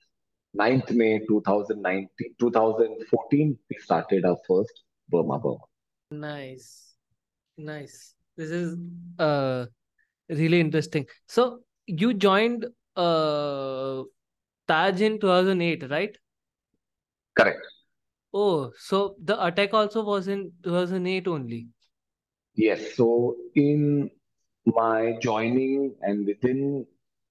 [0.58, 5.58] 9th May 2019, 2014, we started our first Burma Burma.
[6.10, 6.94] Nice.
[7.58, 8.14] Nice.
[8.36, 8.76] This is
[9.18, 9.66] uh
[10.28, 11.06] really interesting.
[11.28, 14.02] So you joined uh
[14.68, 16.16] Taj in 2008, right?
[17.37, 17.61] Correct.
[18.33, 21.68] Oh, so the attack also was in 2008 only.
[22.54, 22.94] Yes.
[22.96, 24.11] So in
[24.66, 26.87] my joining and within,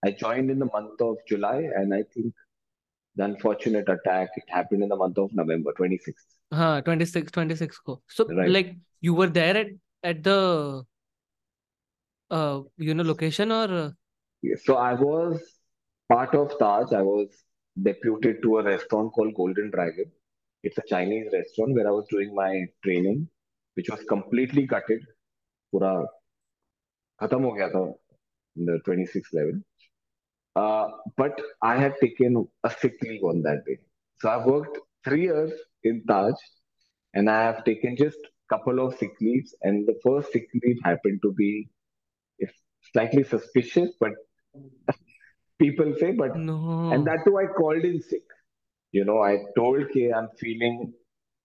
[0.06, 2.34] I joined in the month of July, and I think
[3.16, 6.26] the unfortunate attack it happened in the month of November 26th.
[6.54, 8.50] हाँ 26 26 को so Right.
[8.50, 9.68] like you were there at
[10.04, 10.84] at the
[12.30, 13.90] uh you know location or uh,
[14.42, 14.64] Yes.
[14.66, 15.42] So I was
[16.13, 16.93] part of Taj.
[16.93, 17.29] I was
[17.83, 20.11] deputed to a restaurant called Golden Dragon.
[20.63, 23.29] It's a Chinese restaurant where I was doing my training,
[23.75, 25.07] which was completely gutted.
[25.73, 25.91] पूरा
[27.21, 27.81] खत्म हो गया था
[28.57, 29.61] in the 26th level.
[30.57, 33.77] Uh, but I had taken a sick leave on that day.
[34.21, 35.53] So I've worked three years
[35.85, 36.35] in Taj
[37.15, 39.55] and I have taken just couple of sick leaves.
[39.63, 41.69] And the first sick leave happened to be
[42.39, 42.53] if
[42.93, 44.13] slightly suspicious, but
[45.63, 46.33] people say, but
[46.91, 48.23] and no that too I called in sick.
[48.93, 50.93] You know, I told K I'm feeling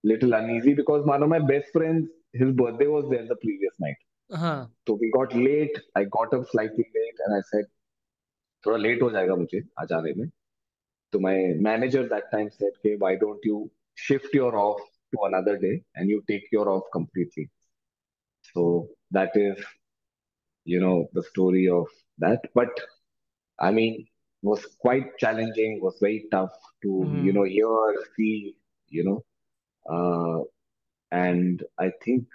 [0.04, 3.98] little uneasy because one of my best friends, his birthday was there the previous night.
[4.32, 5.78] हाँ So we got late.
[5.96, 7.66] I got up slightly late and I said,
[8.66, 10.30] थोड़ा late हो जाएगा मुझे आज आने में.
[11.14, 14.82] So my manager that time said, okay, why don't you shift your off
[15.14, 17.50] to another day and you take your off completely.
[18.54, 19.64] So that is,
[20.66, 21.88] you know, the story of
[22.20, 22.50] that.
[22.56, 22.70] But
[23.61, 24.07] I mean,
[24.43, 27.67] was quite challenging, was very tough to, you know, hear,
[28.17, 28.57] see,
[28.89, 29.25] you know.
[29.89, 30.45] Uh,
[31.11, 32.27] and I think,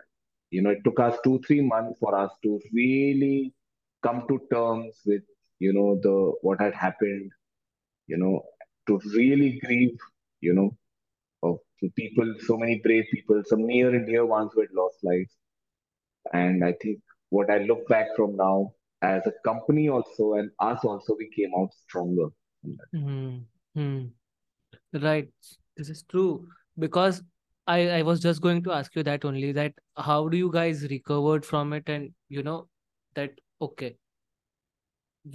[0.52, 3.54] you know, it took us two, three months for us to really
[4.02, 5.24] come to terms with,
[5.60, 7.32] you know, the what had happened,
[8.08, 8.44] you know,
[8.88, 9.98] to really grieve,
[10.42, 10.76] you know,
[11.44, 14.98] of the people, so many brave people, some near and dear ones who had lost
[15.04, 15.34] lives.
[16.34, 20.84] And I think what I look back from now as a company also and us
[20.84, 22.28] also, we came out stronger.
[22.62, 23.00] from that.
[23.00, 23.38] Hmm.
[23.76, 25.04] Hmm.
[25.06, 25.30] Right.
[25.78, 26.48] This is true
[26.80, 27.24] because
[27.68, 30.84] I I was just going to ask you that only that how do you guys
[30.92, 32.68] recovered from it and you know
[33.16, 33.96] that okay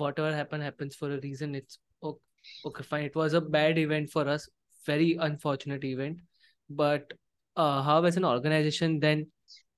[0.03, 2.29] whatever happened happens for a reason it's okay
[2.65, 3.05] Okay, fine.
[3.05, 4.49] It was a bad event for us,
[4.87, 6.19] very unfortunate event.
[6.71, 7.13] But
[7.57, 9.29] uh, how as an organization, then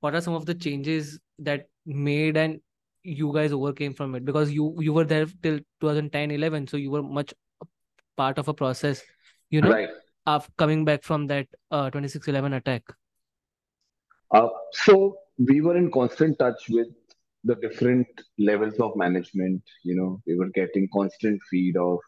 [0.00, 2.61] what are some of the changes that made and
[3.02, 4.24] you guys overcame from it?
[4.24, 7.34] Because you you were there till 2010, 11, so you were much
[8.16, 9.02] part of a process,
[9.50, 9.88] you know, Right.
[10.26, 12.82] of coming back from that uh 2611 attack.
[14.32, 16.88] Uh, so we were in constant touch with
[17.44, 18.06] the different
[18.38, 19.62] levels of management.
[19.84, 21.98] You know, we were getting constant feed of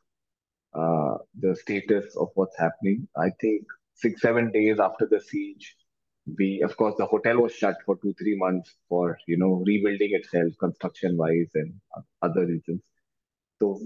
[0.74, 3.08] uh, the status of what's happening.
[3.16, 3.62] I think
[3.94, 5.74] six, seven days after the siege,
[6.38, 10.10] we, of course, the hotel was shut for two, three months for, you know, rebuilding
[10.12, 11.74] itself construction wise and
[12.22, 12.80] other reasons.
[13.60, 13.80] So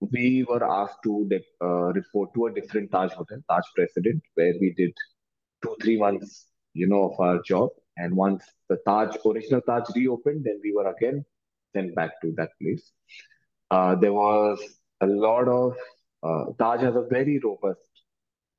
[0.00, 1.28] we were asked to
[1.62, 4.92] uh, report to a different Taj hotel, Taj President, where we did
[5.62, 7.70] two, three months, you know, of our job.
[7.96, 11.24] And once the Taj, original Taj reopened, then we were again
[11.74, 12.92] sent back to that place.
[13.70, 14.60] Uh, there was
[15.00, 15.76] a lot of,
[16.22, 17.80] uh, Taj has a very robust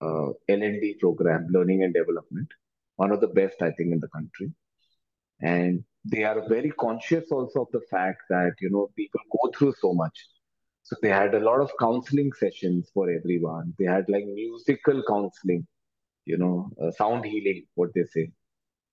[0.02, 0.30] uh,
[1.00, 2.48] program, learning and development,
[2.96, 4.52] one of the best, I think, in the country.
[5.42, 9.74] And they are very conscious also of the fact that, you know, people go through
[9.80, 10.28] so much.
[10.84, 13.74] So they had a lot of counseling sessions for everyone.
[13.80, 15.66] They had like musical counseling,
[16.26, 18.32] you know, uh, sound healing, what they say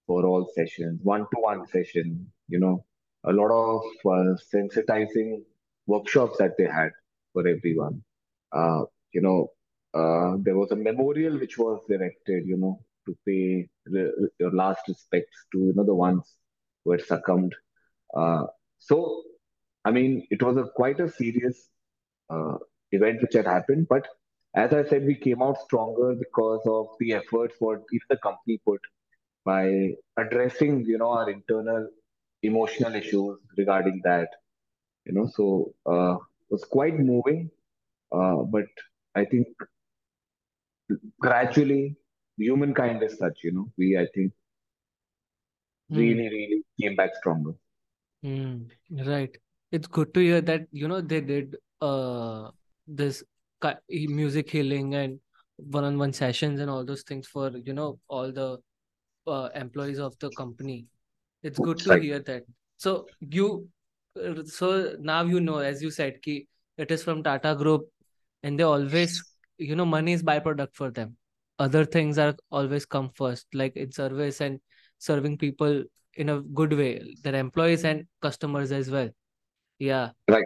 [0.07, 2.85] for all sessions, one-to-one session, you know,
[3.25, 5.43] a lot of uh, sensitizing
[5.87, 6.91] workshops that they had
[7.33, 8.03] for everyone.
[8.53, 9.49] Uh, you know,
[9.95, 14.81] uh, there was a memorial which was erected, you know, to pay re- your last
[14.89, 16.37] respects to, you know, the ones
[16.85, 17.55] who had succumbed.
[18.17, 18.45] Uh,
[18.79, 19.23] so,
[19.85, 21.69] I mean, it was a quite a serious
[22.31, 22.57] uh,
[22.93, 24.07] event which had happened, but
[24.55, 28.61] as I said, we came out stronger because of the efforts what even the company
[28.67, 28.81] put
[29.45, 31.89] by addressing, you know, our internal
[32.43, 34.29] emotional issues regarding that,
[35.05, 37.51] you know, so uh, it was quite moving.
[38.13, 38.67] Uh, but
[39.15, 39.47] I think
[41.21, 41.97] gradually,
[42.43, 44.33] humankind is such, you know, we, I think,
[45.91, 46.17] Hmm.
[46.17, 47.55] really, really came back stronger.
[48.23, 48.65] Hmm.
[48.91, 49.37] Right.
[49.71, 52.51] It's good to hear that, you know, they did uh
[52.87, 53.25] this
[53.91, 55.21] music healing and
[55.57, 58.59] one-on-one sessions and all those things for, you know, all the
[59.27, 60.87] uh, employees of the company.
[61.43, 62.45] It's good to Right, hear that.
[62.79, 63.69] So you,
[64.23, 67.89] uh, so now you know, as you said, ki it is from Tata Group,
[68.43, 69.25] and they always,
[69.59, 71.17] you know, money is byproduct for them.
[71.59, 74.61] Other things are always come first, like in service and
[74.99, 75.85] serving people
[76.15, 79.09] in a good way, their employees and customers as well.
[79.79, 80.45] Yeah, right.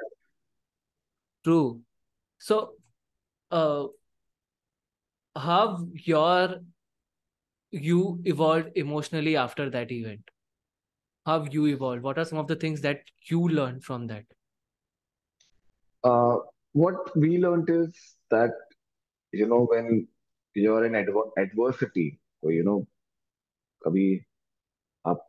[1.45, 1.81] true.
[2.39, 2.73] So,
[3.51, 3.87] uh,
[5.37, 6.61] how your
[7.71, 10.31] you evolved emotionally after that event?
[11.25, 12.03] How you evolved?
[12.03, 14.25] What are some of the things that you learned from that?
[16.05, 16.37] Uh,
[16.73, 18.53] what we learned is that,
[19.33, 20.07] you know, when
[20.57, 22.09] कि जो in adversity
[22.43, 22.79] कोई you know
[23.83, 24.07] कभी
[25.05, 25.27] आप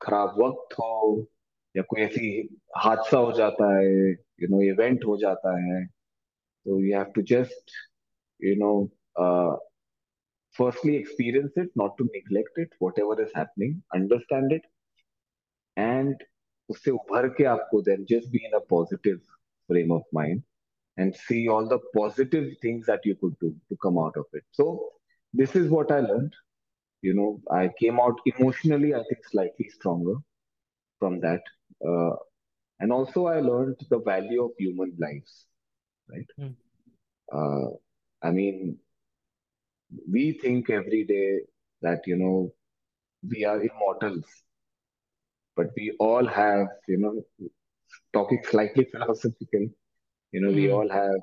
[0.00, 1.26] खराब वक्त हो
[1.74, 2.28] या कोई ऐसी
[2.76, 7.72] हादसा हो जाता है यू नो इवेंट हो जाता है तो you have to just
[8.40, 8.72] you know
[10.56, 14.66] firstly experience it not to neglect it whatever is happening understand it
[15.76, 16.24] and
[16.68, 19.16] उससे उभर के आपको then just be in a positive
[19.68, 20.42] frame of mind
[20.98, 24.44] and see all the positive things that you could do to come out of it
[24.52, 24.66] so
[25.42, 26.34] this is what i learned
[27.02, 27.30] you know
[27.60, 30.16] i came out emotionally i think slightly stronger
[31.00, 31.42] from that
[31.90, 32.14] uh,
[32.84, 35.32] And also, I learned the value of human lives,
[36.12, 36.30] right?
[36.38, 36.54] Hmm.
[37.32, 37.70] Uh,
[38.22, 38.78] I mean,
[40.12, 41.40] we think every day
[41.82, 42.52] that, you know,
[43.28, 44.24] we are immortals,
[45.56, 47.22] but we all have, you know,
[48.12, 49.68] talking slightly philosophical,
[50.32, 50.78] you know, we Hmm.
[50.78, 51.20] all have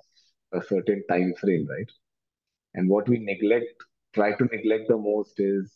[0.53, 1.91] a certain time frame, right?
[2.75, 3.73] And what we neglect,
[4.13, 5.71] try to neglect the most is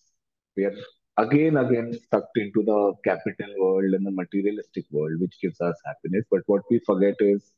[0.56, 0.76] we are
[1.18, 6.26] again, again sucked into the capital world and the materialistic world, which gives us happiness.
[6.32, 7.52] But what we forget is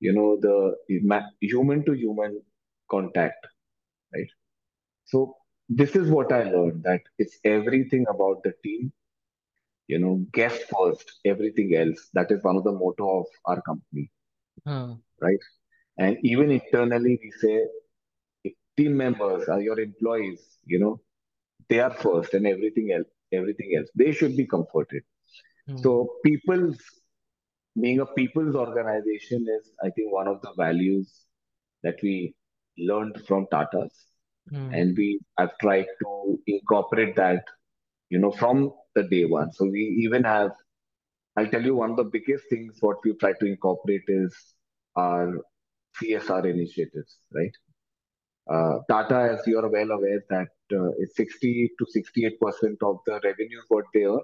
[0.00, 0.76] you know the
[1.40, 2.40] human to human
[2.90, 3.46] contact
[4.14, 4.30] right
[5.04, 5.34] so
[5.80, 8.92] this is what i learned that it's everything about the team
[9.92, 14.10] you know guest first everything else that is one of the motto of our company
[14.68, 14.98] Huh.
[15.26, 15.44] right
[15.98, 17.54] and even internally we say
[18.44, 20.94] if team members are your employees you know
[21.68, 25.02] they are first and everything else everything else they should be comforted
[25.74, 26.22] so Hmm.
[26.26, 26.78] people's
[27.82, 31.08] being a people's organization is i think one of the values
[31.84, 32.14] that we
[32.90, 33.94] learned from tatas
[34.50, 34.78] Hmm.
[34.78, 36.12] and we have tried to
[36.54, 37.42] incorporate that
[38.10, 38.62] you know from
[38.96, 40.50] the day one so we even have
[41.36, 44.36] i'll tell you one of the biggest things what we try to incorporate is
[44.97, 45.39] our
[46.01, 47.51] CSR initiatives, right?
[48.49, 53.13] Uh, Tata, as you are well aware, that uh, 60 to 68 percent of the
[53.23, 54.19] revenues what they earn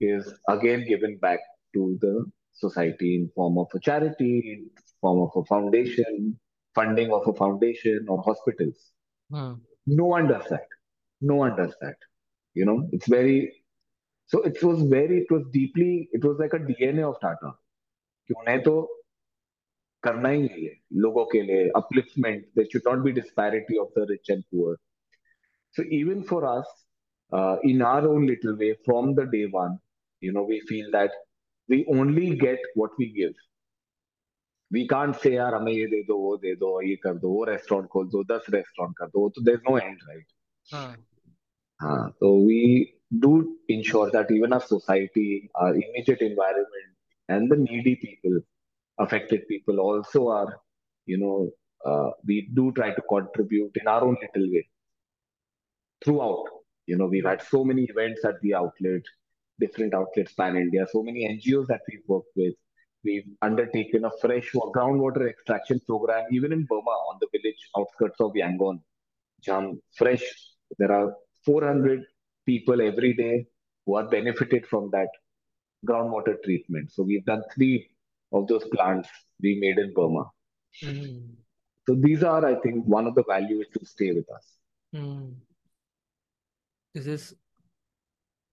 [0.00, 1.38] is again given back
[1.74, 6.38] to the society in form of a charity, in form of a foundation,
[6.74, 8.90] funding of a foundation or hospitals.
[9.30, 9.54] Hmm.
[9.86, 10.66] No one does that.
[11.20, 11.96] No one does that.
[12.54, 13.52] You know, it's very.
[14.26, 15.18] So it was very.
[15.20, 16.08] It was deeply.
[16.12, 17.52] It was like a DNA of Tata.
[18.28, 18.95] कि उन्हें तो
[20.03, 24.29] करना ही है। लोगों के लिए upliftment there should not be disparity of the rich
[24.31, 24.75] and poor
[25.75, 26.85] so even for us
[27.65, 29.77] in our own little way from the day one
[30.21, 31.11] you know we feel that
[31.69, 33.33] we only get what we give
[34.71, 37.43] we can't say यार हमें ये दे दो वो दे दो ये कर दो वो
[37.45, 40.25] रेस्टोरेंट खोल दो दस रेस्टोरेंट कर दो तो देर नो एंड राइट
[41.79, 42.61] हाँ। तो we
[43.13, 43.31] do
[43.69, 46.93] ensure that even our society our immediate environment
[47.29, 48.41] and the needy people
[48.99, 50.59] affected people also are
[51.05, 51.49] you know
[51.89, 54.67] uh, we do try to contribute in our own little way
[56.03, 56.43] throughout
[56.85, 59.03] you know we've had so many events at the outlet
[59.59, 62.53] different outlets pan India, so many NGOs that we've worked with.
[63.03, 68.33] We've undertaken a fresh groundwater extraction program, even in Burma, on the village outskirts of
[68.33, 68.81] Yangon.
[69.41, 70.23] Jam fresh.
[70.77, 71.13] There are
[71.45, 72.03] 400
[72.45, 73.45] people every day
[73.85, 75.07] who are benefited from that
[75.87, 76.91] groundwater treatment.
[76.91, 77.89] So we've done three
[78.31, 79.09] of those plants
[79.41, 80.25] we made in Burma.
[80.83, 81.35] Mm.
[81.87, 84.45] So these are, I think, one of the values to stay with us.
[84.93, 85.35] Mm.
[86.93, 87.35] This is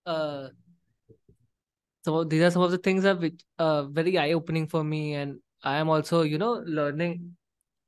[0.06, 0.48] uh,
[2.04, 5.14] so these are some of the things that which uh very eye opening for me
[5.14, 7.36] and i am also you know learning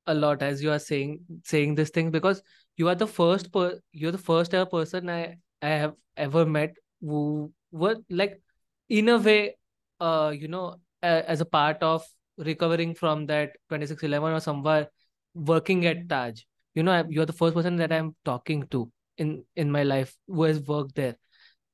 [0.06, 2.42] a lot as you are saying saying this thing because
[2.76, 6.74] you are the first per you're the first ever person i i have ever met
[7.00, 8.40] who were like
[8.88, 9.56] in a way
[10.00, 14.87] uh you know as a part of recovering from that 2611 or somewhere
[15.35, 16.41] working at taj
[16.75, 20.43] you know you're the first person that i'm talking to in in my life who
[20.43, 21.15] has worked there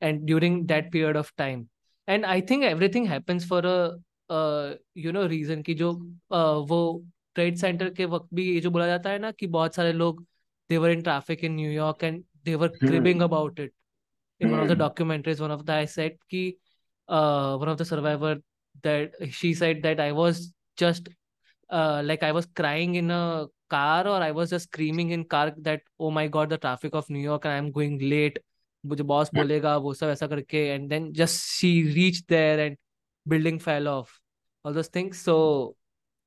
[0.01, 1.67] and during that period of time
[2.07, 7.57] and I think everything happens for a you know reason की जो uh, वो trade
[7.57, 10.25] centre के वक्त भी ये जो बोला जाता है ना कि बहुत सारे लोग
[10.69, 13.73] they're in traffic in New York and they're cribbing about it
[14.41, 16.47] in one of the documentaries one of the I said कि
[17.09, 18.41] one of the survivor
[18.83, 21.09] that she said that I was just
[21.69, 25.53] uh, like I was crying in a car or I was just screaming in car
[25.59, 28.39] that oh my god the traffic of New York and I'm going late
[28.83, 32.77] मुझे boss बोलेगा वो सब ऐसा करके and then just she reach there and
[33.25, 34.11] building fell off
[34.65, 35.35] all those things so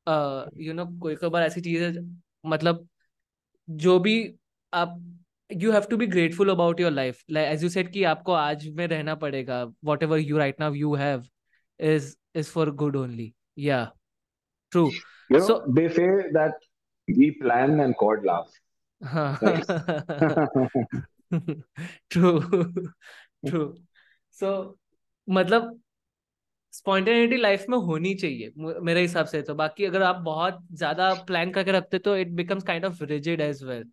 [0.06, 2.00] you know कोई कई बार ऐसी चीजें
[2.50, 2.86] मतलब
[3.68, 4.14] जो भी
[4.72, 5.00] आप
[5.50, 8.66] you have to be grateful about your life like as you said कि आपको आज
[8.76, 9.64] में रहना पड़ेगा
[10.02, 11.24] whatever you right now you have
[11.80, 13.83] is is for good only या
[14.71, 14.89] true
[15.31, 16.65] so they say that
[17.07, 18.59] we plan and God laughs.
[19.41, 19.65] Right?
[22.11, 22.31] True
[23.47, 23.61] true
[24.37, 24.49] so
[25.27, 25.79] मतलब
[26.73, 31.51] spontaneity life में होनी चाहिए मेरे हिसाब से तो। बाकी अगर आप बहुत ज़्यादा प्लान
[31.51, 33.83] करके रखते तो it becomes kind of rigid as well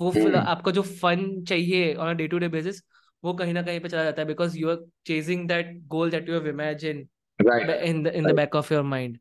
[0.00, 0.36] वो hmm.
[0.36, 2.82] आपको जो फन चाहिए on day to day basis
[3.24, 6.28] वो कहीं ना कहीं पे चला जाता है because you are chasing that goal that
[6.28, 7.06] you have imagine
[7.44, 7.82] right.
[7.82, 8.30] In the in right.
[8.30, 9.18] the back of your mind.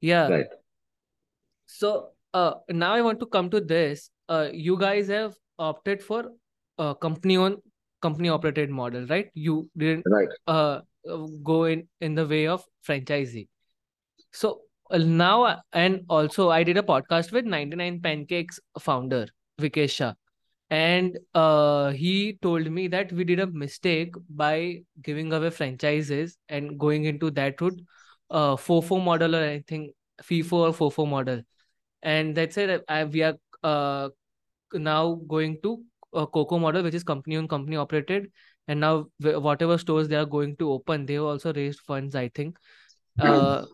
[0.00, 0.28] Yeah.
[0.28, 0.46] Right.
[1.66, 4.10] So uh now i want to come to this.
[4.28, 6.30] Uh you guys have opted for
[6.78, 7.56] a company on
[8.00, 9.30] company operated model right?
[9.34, 10.28] You didn't right.
[10.46, 10.80] uh
[11.42, 13.48] go in in the way of franchisee
[14.32, 19.26] so uh, now and also i did a podcast with 99 pancakes founder
[19.60, 20.12] vikesh shah
[20.70, 26.78] and uh, he told me that we did a mistake by giving away franchises and
[26.78, 27.80] going into that route
[28.30, 31.40] uh, fofo model or anything fifo or fofo model.
[32.02, 34.10] And that's it I, we are uh,
[34.72, 35.82] now going to
[36.14, 38.30] a Coco model, which is company owned, company operated,
[38.66, 42.28] and now whatever stores they are going to open, they have also raised funds, I
[42.28, 42.58] think,
[43.18, 43.64] uh,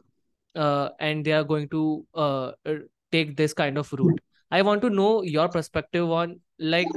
[0.54, 2.74] uh, and they are going to uh, uh,
[3.12, 4.20] take this kind of route.
[4.50, 6.87] I want to know your perspective on like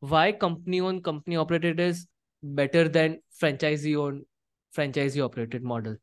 [0.00, 2.06] why company owned, company operated is
[2.42, 4.24] better than franchisee owned,
[4.76, 5.96] franchisee operated model.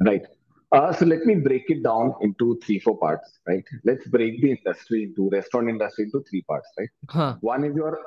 [0.00, 0.22] Right.
[0.70, 3.64] Uh, so let me break it down into three, four parts, right?
[3.84, 6.88] Let's break the industry into restaurant industry into three parts, right?
[7.08, 7.36] Huh.
[7.40, 7.98] One is your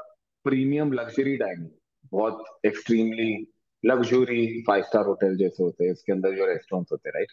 [0.46, 1.72] premium luxury dining,
[2.14, 3.48] बहुत extremely
[3.84, 7.32] luxury five star hotel जैसे होते हैं इसके अंदर जो restaurants होते हैं, right?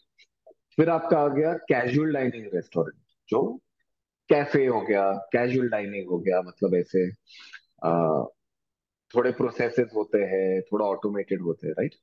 [0.76, 2.94] फिर आपका आ गया casual dining restaurant,
[3.28, 3.60] जो
[4.29, 7.09] कैफ़े हो गया कैजुअल डाइनिंग हो गया मतलब ऐसे
[7.83, 8.23] आ,
[9.15, 11.95] थोड़े प्रोसेसेस होते हैं थोड़ा ऑटोमेटेड होते हैं राइट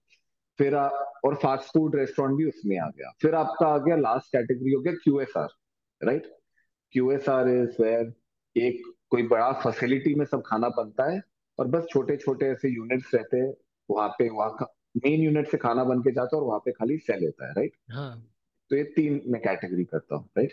[0.59, 0.89] फिर आ,
[1.25, 4.81] और फास्ट फ़ूड रेस्टोरेंट भी उसमें आ गया। फिर आपका आ गया लास्ट कैटेगरी हो
[4.81, 5.49] गया Q S R
[6.05, 6.37] right
[6.97, 8.13] QSR is where
[8.57, 11.23] एक कोई बड़ा फैसिलिटी में सब खाना बनता है
[11.59, 13.55] और बस छोटे छोटे ऐसे यूनिट्स रहते हैं
[13.91, 16.73] वहाँ पे वहाँ का मेन यूनिट से खाना बन के जाता है और वहाँ पे
[16.73, 18.29] खाली सेल होता है राइट हाँ।
[18.71, 20.53] तो ये तीन मैं कैटेगरी करता हूँ राइट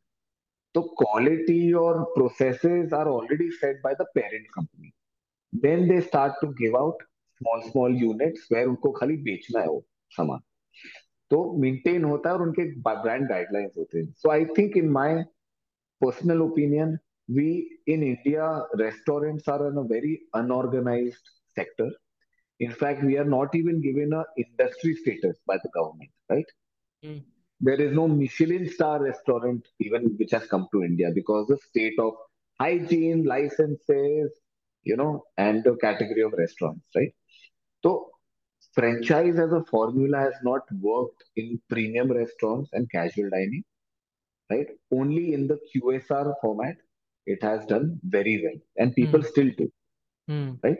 [0.74, 4.92] तो क्वालिटी और processes are already set by the parent company
[5.52, 7.02] then they start to give out
[7.40, 9.84] small small units where उनको खाली बेचना है वो
[10.16, 10.40] सामान
[11.30, 15.22] तो मेंटेन होता है और उनके ब्रांड गाइडलाइंस होते हैं so I think in my
[16.00, 16.98] personal opinion
[17.86, 21.90] India restaurants are in a very unorganized sector.
[22.60, 26.44] In fact, we are not even given a industry status by the government, right?
[27.02, 27.22] Mm.
[27.60, 31.98] There is no Michelin star restaurant even which has come to India because the state
[31.98, 32.14] of
[32.60, 34.32] hygiene, licenses,
[34.84, 37.12] you know, and the category of restaurants, right?
[37.82, 38.10] So
[38.74, 43.64] franchise as a formula has not worked in premium restaurants and casual dining,
[44.50, 44.68] right?
[44.92, 46.76] Only in the QSR format
[47.26, 49.24] it has done very well, and people Hmm.
[49.24, 49.70] still do,
[50.28, 50.54] Hmm.
[50.62, 50.78] right?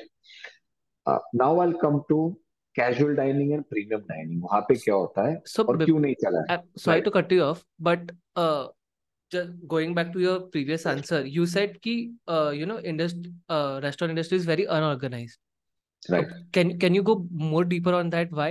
[1.07, 2.37] Uh, now I'll come to
[2.79, 4.41] casual dining and premium dining.
[4.43, 8.12] वहाँ पे क्या होता है So, और क्यों नहीं चला है cut you off, but
[8.37, 8.68] uh,
[9.31, 11.95] just going back to your previous answer, you said कि
[12.29, 15.39] uh, you know, industry, uh, restaurant industry is very unorganized.
[16.01, 18.33] So right can can you go more deeper on that?
[18.33, 18.51] Why?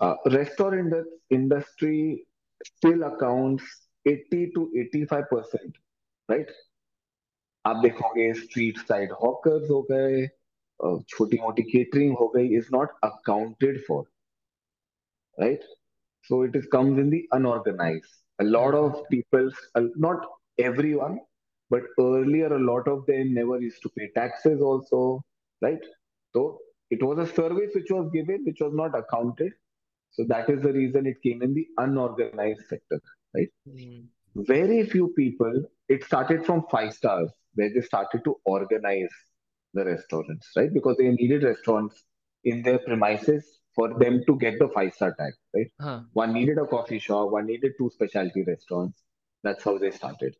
[0.00, 2.26] uh, restaurant indus- industry
[2.64, 3.64] still accounts
[4.06, 5.82] 80 to 85 percent
[6.28, 6.50] right
[7.66, 10.26] आप देखोगे street side hawkers हो गए
[11.09, 14.03] छोटी मोटी catering हो गई is not accounted for
[15.39, 15.63] right
[16.27, 18.11] so it is comes in the unorganized
[18.43, 19.47] a lot of people
[19.79, 20.25] uh, not
[20.67, 21.15] everyone
[21.75, 25.01] but earlier a lot of them never used to pay taxes also
[25.67, 25.87] right
[26.35, 26.43] so
[26.97, 29.57] it was a service which was given which was not accounted
[30.17, 33.01] so that is the reason it came in the unorganized sector
[33.39, 34.07] right Hmm.
[34.35, 39.15] very few people it started from five stars where they started to organize
[39.75, 42.03] the restaurants right because they needed restaurants
[42.43, 43.45] in their premises
[43.75, 45.99] for them to get the five star tag right Huh.
[46.13, 49.03] one needed a coffee shop one needed two specialty restaurants
[49.43, 50.35] that's how they started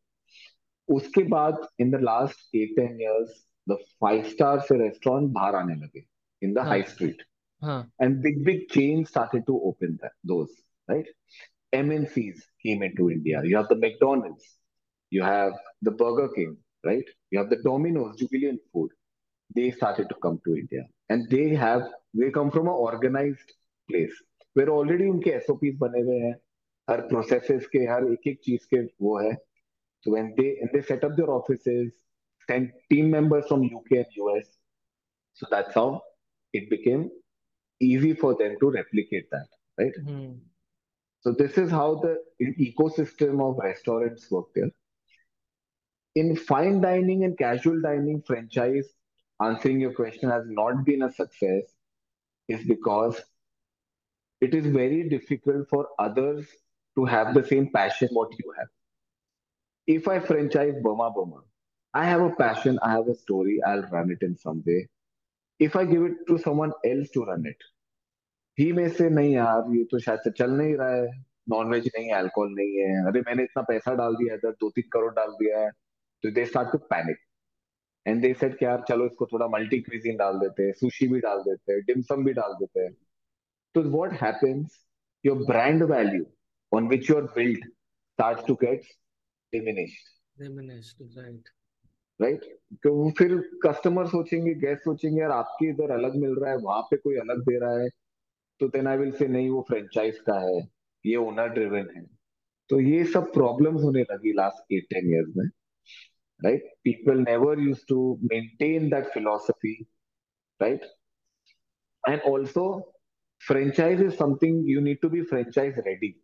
[0.95, 3.29] उसके बाद in the last eight ten years
[3.71, 6.03] the five star से restaurant बाहर आने लगे
[6.47, 6.69] in the हाँ.
[6.73, 7.21] high street
[7.63, 7.83] Huh.
[8.03, 10.49] and big big chains started to open that, those
[10.91, 11.05] right
[11.79, 14.47] MNCs came into India you have the McDonald's
[15.11, 15.53] you have
[15.87, 16.55] the Burger King
[16.89, 18.89] right you have the Domino's Jubilant Food
[19.55, 23.53] they started to come to India and they have they come from an organized
[23.89, 24.21] place
[24.53, 26.35] where already उनके SOPs बने हुए हैं
[26.89, 29.33] हर processes के हर एक एक चीज के वो है
[30.05, 31.91] so when they and they set up their offices
[32.49, 34.47] send team members from UK and US
[35.41, 36.01] so that's how
[36.53, 37.09] it became
[37.79, 39.47] easy for them to replicate that
[39.81, 40.31] right Hmm.
[41.25, 42.15] so this is how the
[42.67, 44.71] ecosystem of restaurants work there
[46.15, 48.89] in fine dining and casual dining franchise
[49.39, 51.63] answering your question has not been a success
[52.49, 53.21] is because
[54.41, 56.47] it is very difficult for others
[56.97, 58.71] to have the same passion what you have
[59.87, 61.41] if i franchise burma burma
[61.93, 64.79] i have a passion i have a story i'll run it in some way
[65.59, 67.69] if i give it to someone else to run it
[68.57, 71.05] ही में से नहीं यार ये तो शायद से चल नहीं रहा है
[71.49, 74.51] नॉन वेज नहीं है अल्कोहल नहीं है अरे मैंने इतना पैसा डाल दिया है इधर
[74.61, 75.69] दो तीन करोड़ डाल दिया है
[76.23, 77.17] तो दे start to panic
[78.06, 81.20] And they said कि यार चलो इसको थोड़ा मल्टी क्विजीन डाल देते हैं सुशी भी
[81.20, 82.92] डाल देते हैं डिमसम भी डाल देते हैं।
[83.74, 84.78] तो what happens
[85.24, 86.26] your brand value
[86.72, 88.92] on which you are build starts to get
[89.52, 91.46] diminished Diminished, right.
[92.20, 92.42] Right
[92.82, 96.82] तो वो फिर कस्टमर सोचेंगे गेस्ट सोचेंगे यार आपके इधर अलग मिल रहा है वहाँ
[96.90, 97.88] पे कोई अलग दे रहा है
[98.60, 100.58] तो देन आई विल से नहीं वो फ्रेंचाइज का है
[101.04, 102.04] ये ओनर ड्रिवन है।
[102.70, 105.46] तो ये सब प्रॉब्लम्स होने लगी लास्ट एट टेन इयर्स में।
[106.42, 106.60] right?
[106.84, 109.86] People never used to maintain that philosophy,
[110.60, 110.80] right?
[112.06, 112.92] And also,
[113.38, 116.16] franchise is something you need to be franchise ready.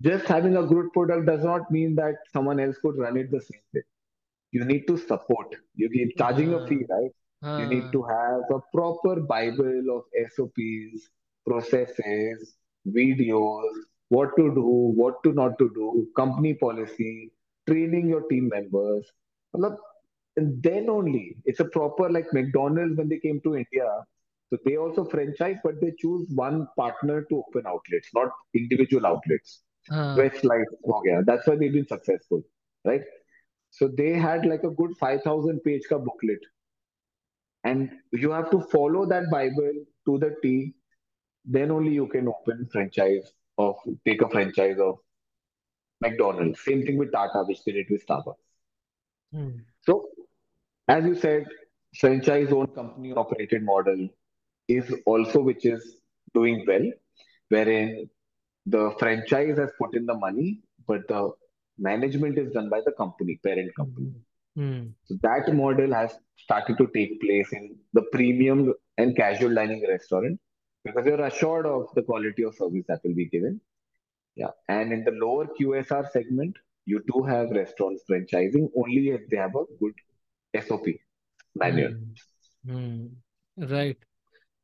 [0.00, 3.40] Just having a good product does not mean that someone else could run it the
[3.40, 3.82] same way.
[4.52, 5.54] You need to support.
[5.74, 7.10] You keep charging a fee, right?
[7.42, 11.08] Uh, you need to have a proper Bible of SOPs,
[11.46, 13.70] processes, videos,
[14.08, 17.30] what to do, what to not to do, company policy,
[17.68, 19.10] training your team members.
[19.54, 23.88] And then only it's a proper like McDonald's when they came to India.
[24.50, 29.62] So they also franchise, but they choose one partner to open outlets, not individual outlets.
[29.90, 30.14] Uh.
[30.16, 30.64] Westlife,
[31.04, 32.42] yeah, that's why they've been successful,
[32.84, 33.02] right?
[33.70, 36.38] So they had like a good 5,000 page ka booklet.
[37.64, 39.72] And you have to follow that Bible
[40.06, 40.74] to the T.
[41.44, 44.98] Then only you can open franchise or take a franchise of
[46.02, 46.62] McDonald's.
[46.64, 48.34] Same thing with Tata, which they did with Starbucks.
[49.32, 49.50] Hmm.
[49.80, 50.08] So,
[50.88, 51.46] as you said,
[51.98, 54.08] franchise-owned company operated model
[54.68, 55.96] is also which is
[56.34, 56.90] doing well,
[57.48, 58.08] wherein
[58.66, 61.30] the franchise has put in the money, but the
[61.78, 64.12] management is done by the company, parent company.
[64.58, 64.92] Mm.
[65.04, 70.38] So that model has started to take place in the premium and casual dining restaurant
[70.84, 73.60] because you're assured of the quality of service that will be given.
[74.35, 74.51] Yeah.
[74.69, 76.55] And in the lower QSR segment,
[76.85, 79.93] you do have restaurants franchising only if they have a good
[80.65, 80.99] SOP
[81.55, 81.91] manual.
[82.67, 83.97] Hmm hmm right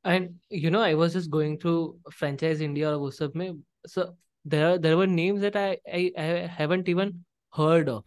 [0.06, 4.16] and you know I was just going through franchise India और वो सब में so
[4.46, 7.26] there there were names that I I, I haven't even
[7.60, 8.04] heard of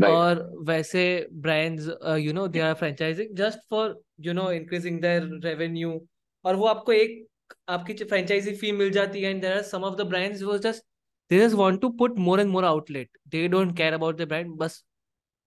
[0.00, 0.10] Right.
[0.10, 5.22] और वैसे brands uh, you know they are franchising just for you know increasing their
[5.46, 5.98] revenue
[6.44, 7.26] और वो आपको एक
[7.69, 10.83] आपकी फ्रेंचाइजी फ़ी मिल जाती है and there are some of the brands वो just
[11.31, 14.51] they just want to put more and more outlet they don't care about the brand
[14.57, 14.83] बस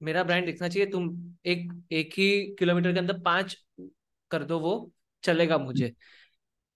[0.01, 3.57] मेरा ब्रांड दिखना चाहिए, तुम एक एक ही किलोमीटर के अंदर पाँच
[4.31, 4.91] कर दो, वो
[5.25, 5.93] चलेगा मुझे।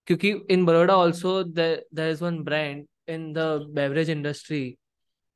[0.07, 3.39] क्योंकि in Baroda also there is one brand in the
[3.75, 4.63] beverage industry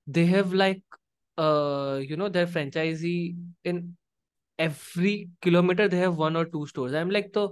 [0.06, 0.96] they have like
[2.10, 3.18] you know there franchisee
[3.66, 3.94] in
[4.58, 5.12] every
[5.44, 6.92] kilometer they have one or two stores.
[6.94, 7.42] I'm like तो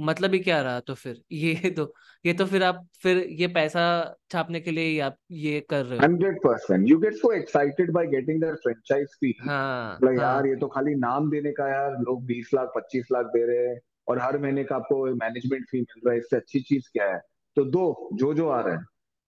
[0.00, 1.22] मतलब ही क्या रहा तो फिर?
[1.32, 1.94] ये तो
[2.26, 3.82] ये तो फिर आप फिर ये पैसा
[4.30, 6.88] छापने के लिए ही आप ये कर रहे हो। 100%.
[6.90, 9.32] You get so excited by getting that franchise fee.
[9.40, 13.04] हाँ मतलब यार हाँ ये तो खाली नाम देने का यार लोग 20 लाख 25
[13.12, 16.36] लाख दे रहे हैं और हर महीने का आपको मैनेजमेंट फ़ी मिल रहा है इससे
[16.36, 17.20] अच्छी चीज़ क्या है?
[17.56, 18.84] तो दो जो जो आ रहा है।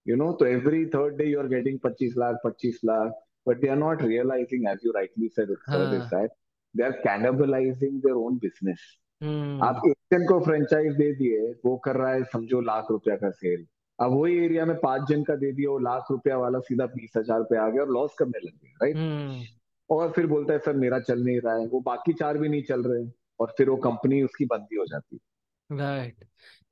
[0.08, 3.12] यू नो तो every third day you are getting 25 lakh 25 lakh
[3.48, 6.30] but they are not realizing as you rightly said हाँ। That
[6.76, 8.78] they are cannibalizing their own business
[9.22, 13.16] आप हम्म। एक जन को फ्रेंचाइज दे दिए वो कर रहा है समझो लाख रुपया
[13.16, 13.66] का सेल
[14.00, 17.12] अब वही एरिया में पाँच जन का दे दिया वो लाख रुपया वाला सीधा बीस
[17.16, 19.42] हज़ार पे आ गया और लॉस करने लग गया राइट हम्म।
[19.90, 22.62] और फिर बोलता है सर मेरा चल नहीं रहा है। वो बाकी चार भी नहीं
[22.62, 23.10] चल रहे
[23.40, 25.18] और फिर वो कंपनी उसकी बंदी हो जाती.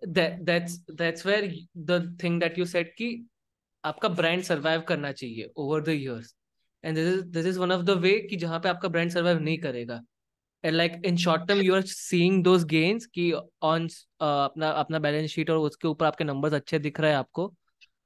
[0.08, 3.28] That that's that's where y- the thing that you said कि
[3.84, 6.34] आपका ब्रांड सरवाइव करना चाहिए over the years
[6.84, 9.38] and this is this is one of the way कि जहाँ पे आपका ब्रांड सरवाइव
[9.38, 10.00] नहीं करेगा।
[10.64, 13.32] And like in short term you are seeing those gains कि
[13.62, 13.88] ऑन
[14.20, 17.46] अपना अपना बैलेंस शीट और उसके ऊपर आपके नंबर्स अच्छे दिख रहे हैं आपको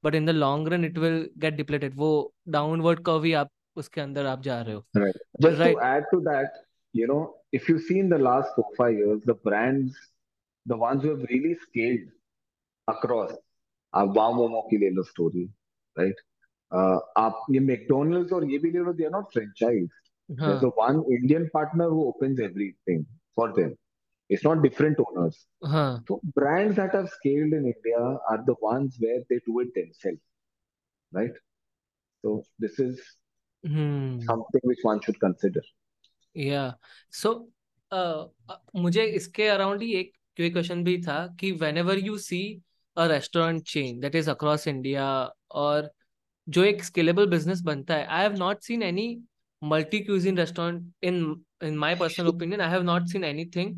[0.03, 2.11] but in the long run it will get depleted वो
[2.57, 5.17] डाउनवर्ड कर्व ही आप उसके अंदर आप जा रहे हो। Right.
[5.41, 6.59] Just to right add to that,
[6.93, 7.21] you know,
[7.59, 9.97] if you see in the last four, five years, the brands,
[10.65, 12.05] the ones who have really scaled
[12.87, 13.33] across,
[13.93, 15.43] आप वाव मोमो की ले लो स्टोरी
[15.97, 16.21] राइट
[17.17, 19.89] आप ये मैकडोनल्ड्स और ये भी ले लो they are not franchise
[20.44, 23.76] there's हाँ a one Indian partner who opens everything for them.
[24.30, 25.46] It's not different owners.
[25.64, 29.74] हाँ So brands that have scaled in India are the ones where they do it
[29.74, 30.20] themselves,
[31.12, 31.32] right?
[32.24, 33.00] So this is
[33.64, 35.62] hmm something which one should consider.
[36.36, 36.62] या
[37.20, 37.30] सो
[38.76, 42.40] मुझे इसके around ही एक quick question भी था कि whenever you see
[42.96, 45.06] a restaurant chain that is across India
[45.64, 45.90] और
[46.48, 49.08] जो एक स्केलेबल बिजनेस बनता है I have not seen any
[49.71, 51.15] multi cuisine restaurant in
[51.63, 53.75] in my personal opinion I have not seen anything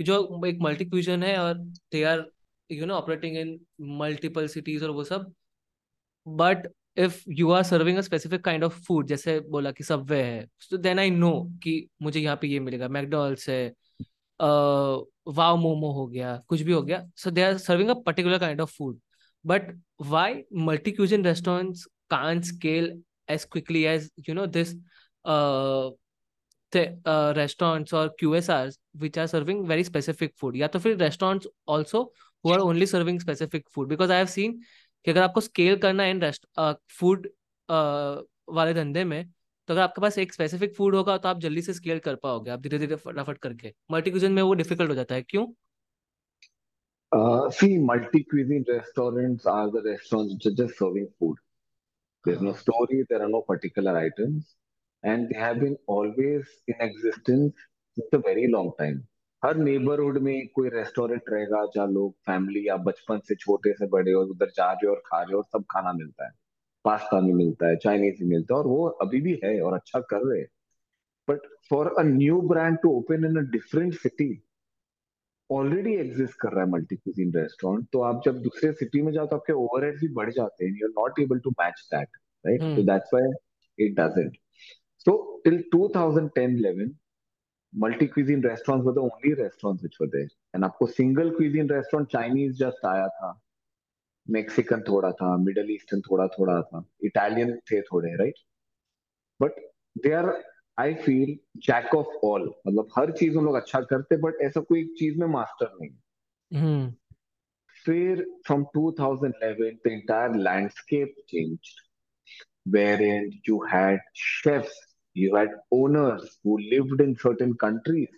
[0.00, 1.58] जो एक multi cuisine है और
[1.92, 2.24] they are
[2.70, 3.58] you know operating in
[3.98, 5.32] multiple cities और वो सब.
[6.26, 6.66] But
[6.98, 10.76] if you are serving a specific kind of food जैसे बोला कि सबवे है तो
[10.76, 11.32] देन आई नो
[11.62, 12.88] कि मुझे यहाँ पे ये मिलेगा.
[12.88, 13.74] मैकडॉनल्ड्स है
[14.40, 17.02] वाव मोमो हो गया, कुछ भी हो गया.
[17.16, 18.98] So they are serving a particular kind of food
[19.44, 22.86] but why multi cuisine restaurants can't scale
[23.28, 24.70] as quickly as, you know, this
[25.24, 25.90] uh,
[26.72, 32.02] uh, restaurants or QSRs which are serving very specific food या तो फिर restaurants also
[32.44, 34.60] who are only serving specific food because I have seen
[35.04, 36.46] कि अगर आपको scale करना है in rest
[36.98, 37.28] food
[38.56, 39.24] वाले धंधे में
[39.68, 42.50] तो अगर आपके पास एक स्पेसिफिक फ़ूड होगा तो आप जल्दी से स्केल कर पाओगे
[42.50, 45.46] आप धीरे धीरे फटाफट करके मल्टी क्यूजन में वो डिफ़िकल्ट हो जाता है क्यों
[47.12, 51.36] Uh, see, multi-cuisine restaurants are the restaurants which are just serving food.
[52.24, 54.56] There's no हाँ story, there are no particular items,
[55.04, 57.54] and they have been always in existence
[57.96, 58.98] since a very long time.
[59.44, 64.12] हर neighbourhood में कोई restaurant रहेगा जहाँ लोग family या बचपन से छोटे से बड़े
[64.12, 66.32] और उधर जा रहे हो और खा रहे हो और सब खाना मिलता है।
[66.84, 70.00] पास्ता भी मिलता है चाइनीज़ भी मिलता है और वो अभी भी है और अच्छा
[70.00, 70.48] कर रहे हैं।
[71.28, 71.38] But
[71.70, 74.42] for a new brand to open in a different city
[75.50, 79.26] already exist कर रहा है मल्टी क्यूजिन रेस्टोरेंट तो आप जब दूसरे सिटी में जाओ
[79.26, 82.08] तो आपके ओवरहेड भी बढ़ जाते हैं you are not able to match that
[82.46, 83.30] right तो that's why
[83.86, 84.36] it doesn't
[85.06, 86.96] so till 2010-11
[87.72, 92.10] multi cuisine restaurants were the only restaurants which were there and आपको single cuisine restaurant
[92.12, 93.38] Chinese just आया था
[94.26, 98.38] Mexican थोड़ा था middle eastern थोड़ा थोड़ा था Italian थे थोड़े right
[99.40, 99.60] but
[100.04, 100.30] they are
[100.78, 101.36] I feel
[101.66, 105.26] jack of all मतलब हर चीज़ हम लोग अच्छा करते बट ऐसा कोई चीज़ में
[105.36, 106.92] मास्टर नहीं हम्म
[107.86, 111.80] फिर from 2011 the entire landscape changed
[112.76, 114.78] wherein you had chefs
[115.17, 118.09] you had owners who lived in certain countries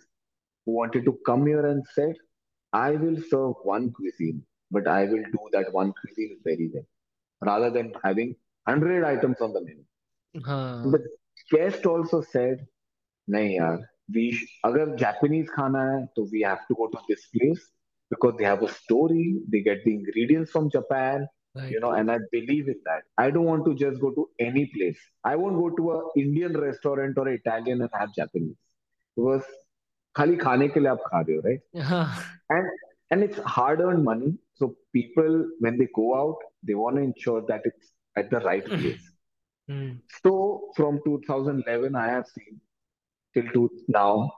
[0.64, 2.14] who wanted to come here and said
[2.72, 6.86] i will serve one cuisine but i will do that one cuisine very well
[7.50, 9.84] rather than having 100 items on the menu
[10.46, 11.00] हाँ the
[11.52, 12.66] guest also said
[13.28, 13.78] नहीं यार
[14.16, 14.24] we
[14.64, 17.64] अगर Japanese खाना है तो we have to go to this place
[18.10, 19.24] because they have a story
[19.54, 21.69] they get the ingredients from Japan Right.
[21.69, 23.03] You know, and I believe in that.
[23.17, 24.97] I don't want to just go to any place.
[25.25, 28.55] I won't go to a Indian restaurant or Italian and have Japanese.
[29.17, 29.43] Because
[30.15, 31.59] khali khane ke liye kha rahe right?
[32.49, 32.67] And
[33.11, 34.33] and it's hard-earned money.
[34.53, 38.65] So people, when they go out, they want to ensure that it's at the right
[38.65, 38.81] hmm.
[38.81, 39.11] place.
[39.67, 39.91] Hmm.
[40.23, 42.61] So from 2011, I have seen
[43.33, 44.31] till to now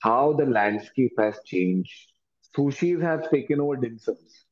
[0.00, 2.12] how the landscape has changed.
[2.56, 4.43] Sushis have taken over dim sums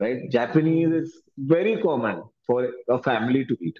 [0.00, 0.30] right?
[0.30, 3.78] Japanese hmm is very common for a family to eat.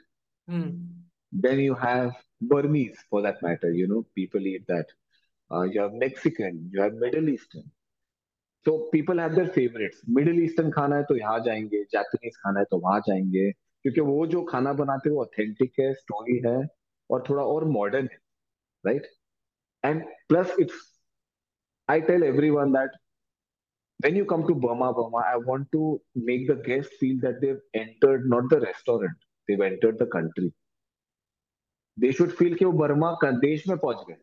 [0.50, 0.88] Hmm
[1.32, 3.72] Then you have Burmese, for that matter.
[3.72, 4.86] You know, people eat that.
[5.50, 7.70] Uh, you have Mexican, you have Middle Eastern.
[8.64, 10.02] So people have their favorites.
[10.06, 14.26] Middle Eastern खाना है तो यहाँ जाएंगे, Japanese खाना है तो वहां जाएंगे, क्योंकि वो
[14.26, 16.68] जो खाना बनाते हैं वो ऑथेंटिक है, स्टोरी है
[17.10, 18.18] और थोड़ा और मॉडर्न है,
[18.86, 19.04] right?
[19.84, 20.74] And plus, it's
[21.88, 22.88] I tell everyone that
[24.00, 27.60] when you come to Burma, Burma, I want to make the guests feel that they've
[27.74, 29.10] entered not the restaurant,
[29.48, 30.52] they've entered the country.
[31.96, 34.16] They should feel कि वो Burma का देश में पहुंच गए.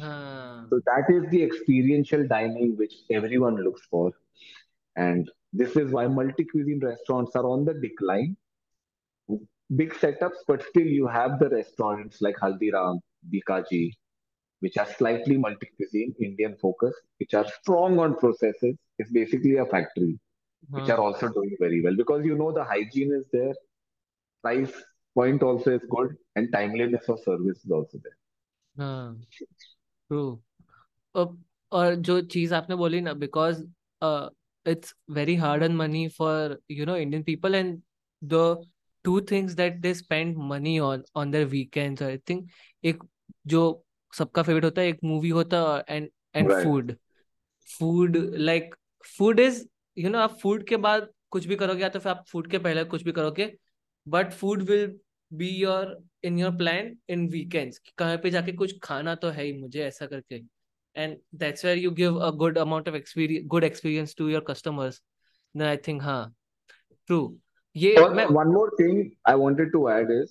[0.00, 4.12] हाँ So that is the experiential dining which everyone looks for,
[4.96, 8.36] and this is why multi-cuisine restaurants are on the decline.
[9.76, 13.00] Big setups, but still you have the restaurants like Haldiram,
[13.32, 13.92] Bikaji,
[14.62, 18.76] which are slightly multi-cuisine, Indian focus, which are strong on processes.
[18.98, 20.18] It's basically a factory.
[20.68, 23.54] which are हाँ also doing very well because you know the hygiene is there,
[24.44, 24.72] price
[25.16, 28.16] point also is good, and timeliness of service is also there.
[28.76, 29.20] हाँ
[30.10, 30.42] true
[31.14, 31.36] और
[31.72, 33.62] और जो चीज आपने बोली ना because
[34.66, 37.80] it's very hard and money for you know Indian people and
[38.22, 38.34] the
[39.04, 42.48] two things that they spend money on on their weekends I think
[42.84, 43.02] एक
[43.54, 43.62] जो
[44.13, 46.51] सबका फेवरेट होता है एक मूवी होता है and and.
[46.53, 46.95] Food
[47.79, 48.75] food like
[49.17, 52.23] food is you know आप food के बाद कुछ भी करोगे या तो फिर आप
[52.27, 53.57] फ़ूड के पहले कुछ भी करोगे
[54.07, 54.99] but food will
[55.33, 59.53] be your in your plan in weekends कहीं पे जाके कुछ खाना तो है ही
[59.61, 60.41] मुझे ऐसा करके.
[60.95, 65.01] And that's where you give a good amount of experience good experience to your customers
[65.61, 66.35] I think हाँ
[67.07, 67.37] ट्रू
[67.75, 68.97] ये और मैं one more thing
[69.31, 70.29] I wanted to add is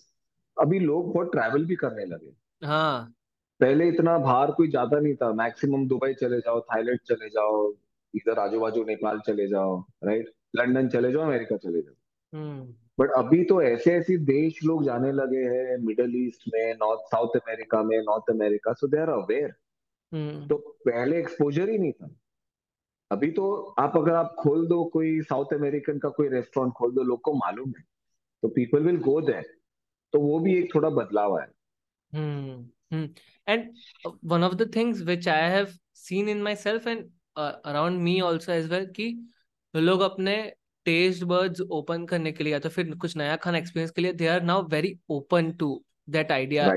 [0.60, 3.12] अभी लोग बहुत ट्रैवल भी करने लगे। हाँ।
[3.60, 7.70] पहले इतना बाहर कोई जाता नहीं था। मैक्सिमम दुबई चले जाओ थाईलैंड चले जाओ
[8.14, 11.94] इधर आजू बाजू नेपाल चले जाओ राइट लंदन चले जाओ अमेरिका चले जाओ।
[12.32, 17.00] हम्म। बट अभी तो ऐसे ऐसे देश लोग जाने लगे हैं मिडल ईस्ट में नॉर्थ
[17.06, 19.54] साउथ अमेरिका में North America so they are aware
[20.12, 20.46] hmm.
[20.46, 22.08] तो पहले एक्सपोजर ही नहीं था।
[23.10, 27.02] अभी तो आप अगर आप खोल दो कोई साउथ अमेरिकन का कोई रेस्टोरेंट खोल दो
[27.02, 27.84] लोग को मालूम है।
[28.42, 29.44] तो पीपल विल गो देयर
[30.12, 31.46] तो वो भी एक थोड़ा बदलाव है
[32.90, 33.06] Hmm.
[33.46, 33.70] And
[34.04, 38.20] uh, one of the things which I have seen in myself and uh, around me
[38.20, 39.14] also as well कि
[39.74, 40.36] लोग अपने
[40.86, 44.12] टेस्ट बर्ड्स ओपन करने के लिए या तो फिर कुछ नया खाना एक्सपीरियंस के लिए
[44.12, 45.68] they are now very open to
[46.10, 46.70] that idea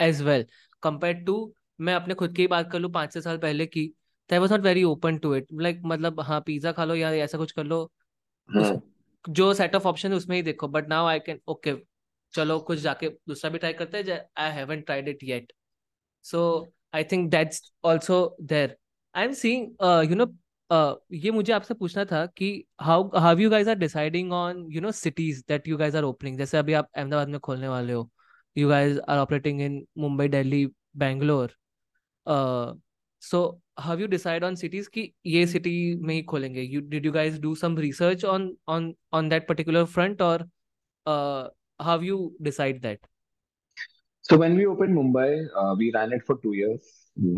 [0.00, 0.46] as well
[0.82, 1.34] compare to
[1.80, 3.92] मैं अपने खुद की ही बात कर लूँ पाँच छः साल पहले की
[4.30, 7.38] I was not very open to it like मतलब हाँ पिज़्ज़ा खा लो या ऐसा
[7.38, 7.82] कुछ कर लो।
[8.48, 11.74] हम्म जो सेट ऑफ़ ऑप्शन है उसमें ही देखो। But now I can okay
[12.34, 15.52] चलो कुछ जाके दूसरा भी ट्राई करते हैं I haven't tried it yet
[16.30, 16.42] so
[16.94, 18.76] I think that's also there
[19.14, 20.26] I am seeing you know
[21.14, 22.48] ये मुझे आपसे पूछना था कि
[22.80, 26.38] how how you guys are deciding on you know cities that you guys are opening
[26.38, 28.10] जैसे अभी आप अहमदाबाद में खोलने वाले हो.
[28.56, 30.66] You guys are operating in Mumbai Delhi
[30.96, 31.52] Bangalore
[33.22, 33.40] so
[33.78, 36.62] how you decide on cities कि ये सिटी में ही खोलेंगे.
[36.62, 40.48] You did you guys do some research on on on that particular front और
[41.82, 43.08] how you decide that?
[44.28, 46.80] So when we opened Mumbai, uh, we ran it for two years.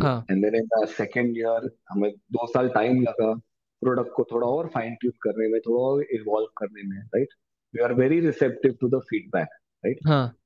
[0.03, 0.25] हाँ.
[0.29, 1.61] And then in the second year
[1.91, 3.35] हमें दो साल time लगा
[3.83, 7.29] product को थोड़ा और fine tune करने में थोड़ा और इवॉल्व करने में right
[7.75, 9.49] we are very receptive to the feedback
[9.85, 10.37] right हाँ.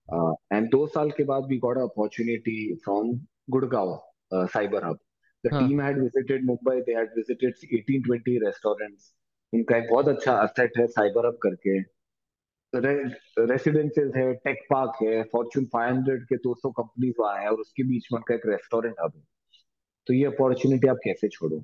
[0.53, 3.21] एंड दो साल के बाद we got opportunity from
[3.51, 4.01] Gurgaon
[4.35, 4.99] cyber hub
[5.47, 9.15] the team had visited Mumbai they had visited 18 20 restaurants
[9.55, 12.02] उनका एक बहुत अच्छा असेट है साइबर हब करके.
[12.75, 18.07] रेसिडेंसेस है टेक पार्क है फॉर्च्यून 500 के 200 कंपनीज़ वहाँ है और उसके बीच
[18.13, 19.23] में उनका एक रेस्टोरेंट हब है
[20.07, 21.59] तो ये अपॉर्चुनिटी आप कैसे छोड़ो?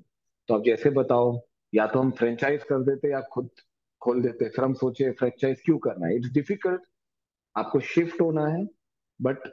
[0.49, 1.41] तो आप जैसे बताओ,
[1.73, 3.49] या तो हम फ्रेंचाइज कर देते या खुद
[4.03, 6.17] खोल देते, फिर हम सोचे फ्रेंचाइज क्यों करना है?
[6.17, 6.83] इट्स डिफ़िकल्ट
[7.57, 8.65] आपको शिफ्ट होना है
[9.21, 9.49] बट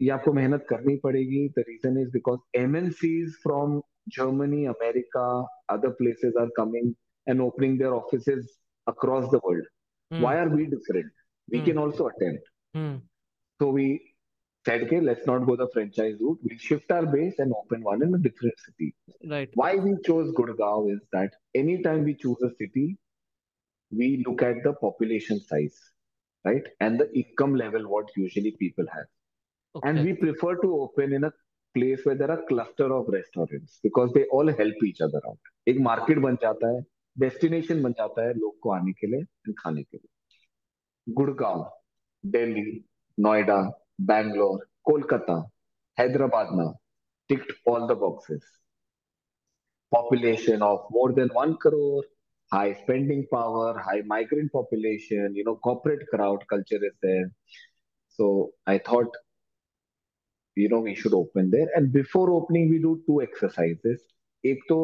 [0.00, 5.26] ये आपको मेहनत करनी पड़ेगी। The reason is because M MNCs from Germany America
[5.70, 6.92] other places are coming
[7.28, 8.28] and opening their office
[8.86, 9.66] across the world.
[10.13, 11.11] Hmm why are we different?
[11.51, 12.43] We hmm can also attempt.
[12.75, 13.01] Hmm
[13.61, 14.01] So we
[14.65, 16.39] said, okay, let's not go the franchise route.
[16.43, 18.93] We'll shift our base and open one in a different city.
[19.33, 22.97] right Why we chose Gurgaon is that anytime we choose a city,
[23.91, 25.77] we look at the population size,
[26.45, 26.67] right?
[26.79, 29.05] And the income level, what usually people have.
[29.83, 31.31] And okay we prefer to open in a
[31.73, 35.39] place where there are cluster of restaurants because they all help each other out.
[35.67, 36.81] एक market बन जाता है
[37.16, 41.70] destination बन जाता है लोग को आने के लिए एंड खाने के लिए। गुड़गांव,
[42.24, 42.84] दिल्ली,
[43.18, 43.60] नोएडा,
[44.00, 45.36] बैंगलोर, कोलकाता,
[45.98, 46.72] हैदराबाद ना
[47.30, 48.50] ticked all the boxes.
[49.92, 52.08] Population of more than one crore
[52.52, 57.28] high spending power high migrant population you know corporate crowd culture is there
[58.18, 58.28] so
[58.68, 59.16] I thought
[60.56, 64.06] you know we should open there and before opening we do two exercises
[64.44, 64.78] एक तो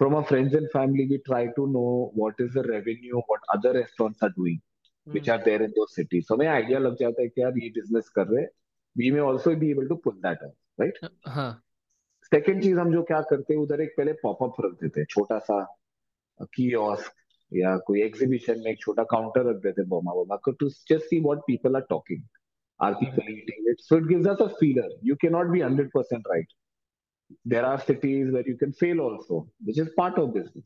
[0.00, 3.72] from our friends and family we try to know what is the revenue what other
[3.74, 4.60] restaurants are doing
[5.06, 7.58] which hmm are there in those cities so हमें idea लग जाता है कि यार
[7.58, 8.48] ये business कर रहे हैं
[8.96, 10.98] we may also be able to pull that off right
[11.36, 11.50] हाँ
[12.32, 15.38] सेकेंड चीज हम जो क्या करते हैं उधर एक पहले पॉपअप रख देते हैं छोटा
[15.48, 15.56] सा
[16.54, 17.12] कियोस्क
[17.52, 21.04] या कोई एग्जीबिशन में एक छोटा काउंटर रख देते हैं बोमा बोमा को to just
[21.04, 22.22] see what people are talking
[22.80, 25.60] are hmm people eating it so it gives us a feeler you can not be
[25.60, 26.52] 100% right
[27.44, 30.64] there are cities where you can fail also which is part of business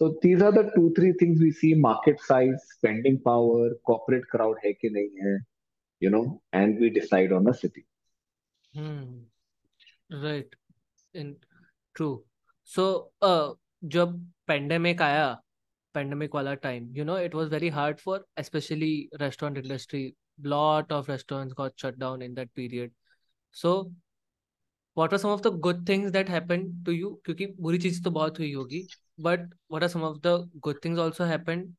[0.00, 4.56] so these are the two three things we see market size spending power corporate crowd
[4.64, 5.36] है कि नहीं है
[6.02, 7.86] you know and we decide on a city
[8.76, 10.54] hmm right
[11.16, 11.32] in
[11.94, 12.08] true
[12.74, 12.84] so
[13.94, 15.28] जब pandemic आया
[15.94, 20.12] pandemic वाला time you no it was very hard for specially restaurant industry
[20.44, 22.90] lot of restaurants got shut down in that period
[23.50, 23.90] so
[24.96, 28.10] what are some of the good things that happened to you क्योंकि बुरी चीज तो
[28.10, 28.86] बहुत हुई होगी
[29.26, 31.72] but what are some of the good things also happened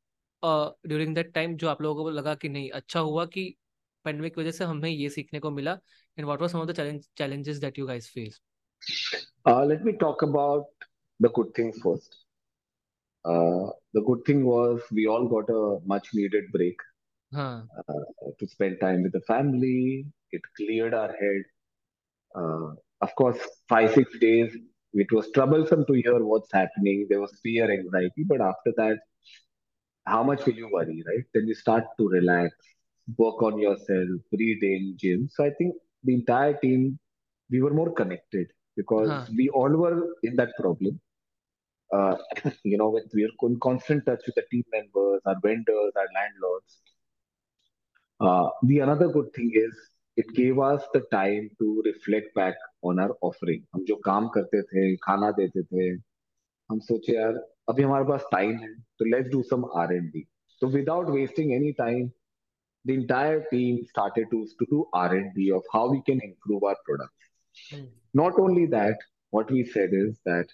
[0.43, 3.45] uh, during that time जो आप लोगों को लगा कि नहीं अच्छा हुआ कि
[4.06, 5.78] पेंडेमिक की वजह से हमें ये सीखने को मिला
[6.18, 8.41] and what were some of the challenge, challenges that you guys faced
[9.45, 10.88] uh, let me talk about
[11.20, 12.18] the good things first
[13.26, 16.88] uh, the good thing was we all got a much needed break
[17.34, 18.04] हाँ uh,
[18.39, 20.06] to spend time with the family.
[20.32, 21.43] It cleared our head.
[22.36, 23.39] Uh, of course,
[23.69, 24.57] five, six days,
[24.95, 27.07] it was troublesome to hear what's happening.
[27.11, 28.99] There was fear, anxiety, but after that,
[30.07, 31.25] how much will you worry, right?
[31.35, 32.55] Then you start to relax,
[33.19, 35.29] work on yourself, read in gym.
[35.33, 35.75] So I think
[36.05, 36.99] the entire team,
[37.51, 41.01] we were more connected because हाँ we all were in that problem.
[41.93, 42.17] Uh,
[42.65, 46.09] you know, with we are in constant touch with the team members, our vendors, our
[46.15, 46.83] landlords.
[48.21, 49.75] Uh, the another good thing is
[50.17, 54.62] it gave us the time to reflect back on our offering हम जो काम करते
[54.62, 55.89] थे खाना देते थे
[56.70, 60.24] हम सोचे यार अभी हमारे पास टाइम है तो let's do some R and D
[60.62, 62.09] तो without wasting any time
[62.85, 66.68] the entire team started to to do R and D of how we can improve
[66.68, 67.74] our product
[68.16, 69.05] not only that
[69.35, 70.53] what we said is that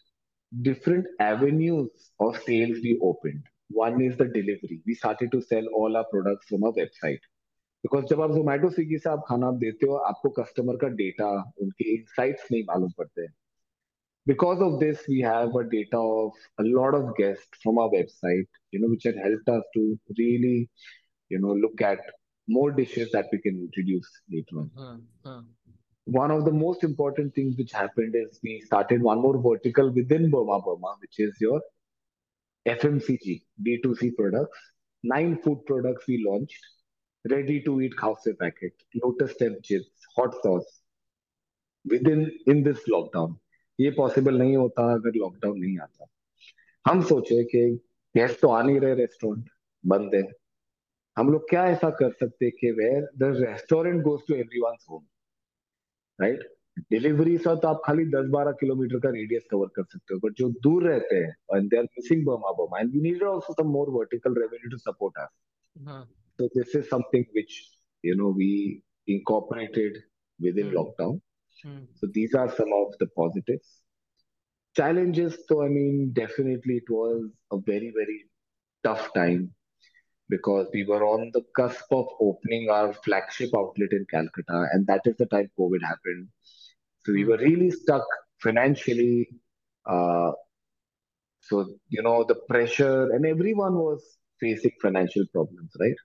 [0.52, 1.88] different avenues
[2.20, 3.42] of sales we open
[3.74, 7.26] one is the delivery we started to sell all our product from a website
[7.85, 11.29] because जब आप जोमेटो स्विगी से आप खाना देते हो आपको customer का data
[11.61, 13.33] उनके इनसाइट्स नहीं मालूम पड़ते हैं
[14.25, 18.59] because of this we have a data of a lot of guests from our website
[18.71, 19.81] you know which had helped us to
[20.19, 20.69] really
[21.29, 21.99] you know look at
[22.47, 24.93] more dishes that we can introduce later on हाँ
[25.25, 25.35] हाँ
[26.07, 30.29] one of the most important things which happened is we started one more vertical within
[30.37, 31.59] burma burma which is your
[32.65, 33.37] fmcg
[33.67, 34.59] d2c products
[35.03, 36.71] nine food products we launched
[37.24, 40.80] Ready to eat khause packet, lotus stem chips, hot sauce
[41.84, 43.34] within, in this lockdown.
[43.78, 46.06] ये possible नहीं होता अगर lockdown नहीं आता।
[46.84, 47.60] हम सोचे कि
[48.14, 49.48] guest तो आ नहीं रहे रेस्टोरेंट
[49.84, 50.22] बंद है।
[51.16, 55.04] हम लोग क्या ऐसा कर सकते कि where the restaurant goes to everyone's home
[56.18, 56.42] right
[56.90, 60.48] delivery से तो आप खाली 10-12 किलोमीटर का रेडियस कवर कर सकते हो बट जो
[60.66, 63.90] दूर रहते हैं and they are missing Burma Burma and we need also some more
[63.98, 65.28] vertical revenue to support us
[66.38, 67.68] So this is something which
[68.02, 69.98] you know we incorporated
[70.40, 70.74] within mm.
[70.74, 71.20] lockdown.
[71.66, 71.86] Mm.
[71.96, 73.80] So these are some of the positives.
[74.76, 78.24] Challenges, though, I mean, definitely it was a very very
[78.84, 79.50] tough time
[80.28, 85.00] because we were on the cusp of opening our flagship outlet in Calcutta, and that
[85.06, 86.28] is the time COVID happened.
[87.04, 87.30] So we hmm.
[87.30, 88.06] were really stuck
[88.40, 89.28] financially.
[89.86, 90.32] Uh,
[91.40, 95.96] so you know the pressure, and everyone was facing financial problems, right?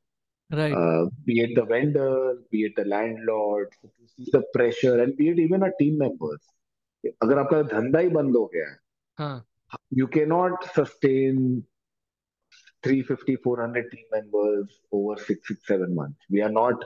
[0.53, 5.03] right Uh, be it the vendor, be it the landlord, so to see the pressure,
[5.03, 6.41] and be it even our team members.
[7.23, 8.77] अगर आपका धंधा ही बंद हो गया है,
[9.19, 9.47] हाँ
[9.93, 11.63] you cannot sustain
[12.83, 16.19] 350, 400 team members over six, six, seven months.
[16.31, 16.85] We are not,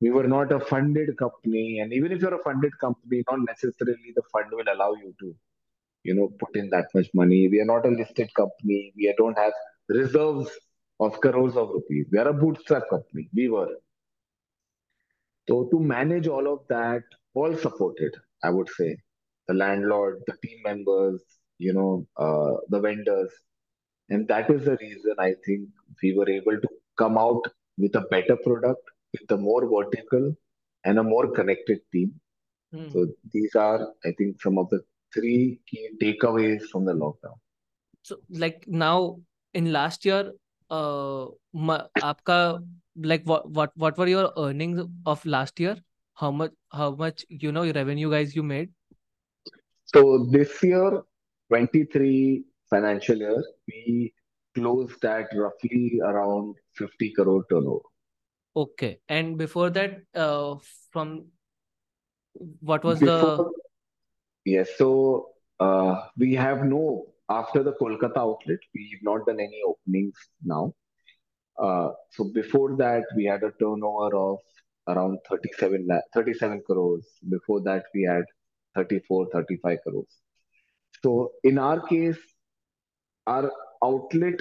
[0.00, 1.80] we were not a funded company.
[1.80, 5.34] And even if you're a funded company, not necessarily the fund will allow you to,
[6.04, 7.48] you know, put in that much money.
[7.48, 8.92] We are not a listed company.
[8.96, 9.52] We don't have
[9.88, 10.50] reserves
[10.99, 12.07] of crores of rupees.
[12.11, 13.29] We are a bootstrap company.
[13.33, 13.69] We were.
[15.47, 18.97] So to manage all of that, all supported, I would say,
[19.47, 21.21] the landlord, the team members,
[21.57, 23.31] you know, uh, the vendors,
[24.09, 25.69] and that is the reason I think
[26.01, 26.67] we were able to
[26.97, 27.41] come out
[27.77, 28.81] with a better product,
[29.13, 30.35] with a more vertical
[30.83, 32.13] and a more connected team.
[32.73, 32.91] Mm.
[32.91, 34.81] So these are, I think, some of the
[35.13, 37.37] three key takeaways from the lockdown.
[38.03, 39.19] So, like now
[39.53, 40.33] in last year,
[40.70, 42.38] uh ma- आपका
[43.10, 45.76] like what what what were your earnings of last year
[46.14, 48.70] how much how much you know revenue guys you made
[49.92, 50.00] So
[50.32, 51.02] this year,
[51.48, 54.12] 23 financial year, we
[54.54, 57.88] closed at roughly around 50 crore turnover.
[58.60, 60.54] okay and before that uh
[60.94, 61.10] from
[62.60, 63.50] what was the Before,
[64.44, 65.28] yes, so
[65.60, 70.74] uh, we have no, after the Kolkata outlet, we've not done any openings now.
[71.58, 74.38] Uh, so before that, we had a turnover of
[74.88, 77.06] around 37 lakh, 37 crores.
[77.28, 78.24] Before that, we had
[78.74, 80.18] 34, 35 crores.
[81.02, 82.18] So in our case,
[83.26, 83.52] our
[83.84, 84.40] outlet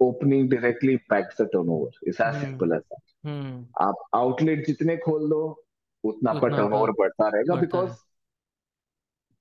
[0.00, 1.90] opening directly impacts the turnover.
[2.02, 3.02] It's as hmm simple as that.
[3.24, 5.64] हम्म आप outlet जितने खोल दो
[6.04, 7.96] उतना आपका उतना आपका turnover बढ़ता रहेगा बढ़ता बिकॉज है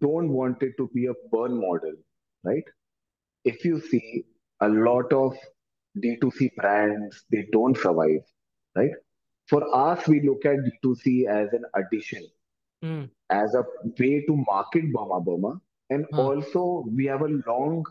[0.00, 1.94] don't want it to be a burn model,
[2.44, 2.64] right?
[3.44, 4.24] If you see
[4.60, 5.36] a lot of
[6.02, 8.22] D2C brands, they don't survive,
[8.74, 8.90] right?
[9.48, 12.26] For us, we look at D2C as an addition,
[12.84, 13.08] mm.
[13.30, 13.64] as a
[13.98, 15.60] way to market Burma Burma.
[15.88, 16.22] And huh.
[16.22, 17.84] also, we have a long